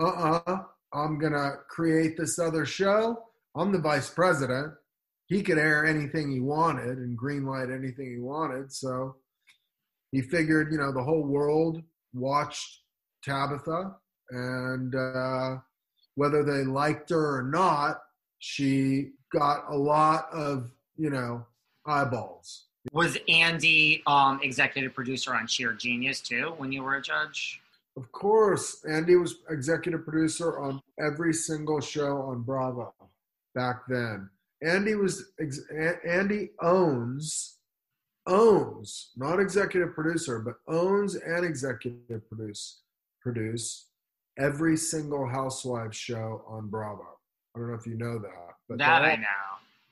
[0.00, 0.62] uh-uh,
[0.92, 3.24] I'm going to create this other show.
[3.56, 4.74] I'm the vice president.
[5.26, 8.72] he could air anything he wanted and greenlight anything he wanted.
[8.72, 9.16] So
[10.12, 11.82] he figured, you know, the whole world
[12.12, 12.80] watched
[13.26, 13.94] Tabatha,
[14.30, 15.56] and uh,
[16.14, 18.02] whether they liked her or not,
[18.38, 21.46] she got a lot of, you know,
[21.86, 22.66] eyeballs.
[22.92, 27.60] Was Andy um, executive producer on Sheer Genius too when you were a judge?
[27.96, 32.94] Of course, Andy was executive producer on every single show on Bravo
[33.54, 34.30] back then.
[34.62, 35.60] Andy was ex-
[36.06, 37.58] Andy owns
[38.26, 42.82] owns not executive producer but owns and executive produce
[43.22, 43.90] produce
[44.38, 47.06] every single housewives show on Bravo.
[47.54, 49.26] I don't know if you know that, but that I know.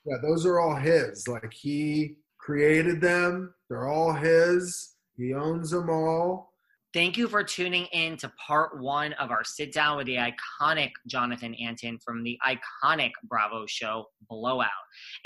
[0.05, 1.29] Yeah, those are all his.
[1.29, 3.53] Like he created them.
[3.69, 4.95] They're all his.
[5.17, 6.48] He owns them all.
[6.95, 10.93] Thank you for tuning in to part one of our sit down with the iconic
[11.07, 14.71] Jonathan Antin from the iconic Bravo show Blowout.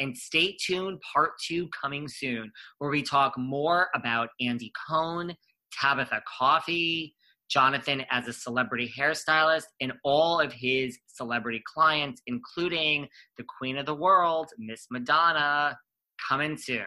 [0.01, 5.37] And stay tuned, part two coming soon, where we talk more about Andy Cohen,
[5.81, 7.15] Tabatha Coffey,
[7.49, 13.07] Jonathan as a celebrity hairstylist, and all of his celebrity clients, including
[13.37, 15.79] the Queen of the World, Miss Madonna,
[16.29, 16.87] coming soon.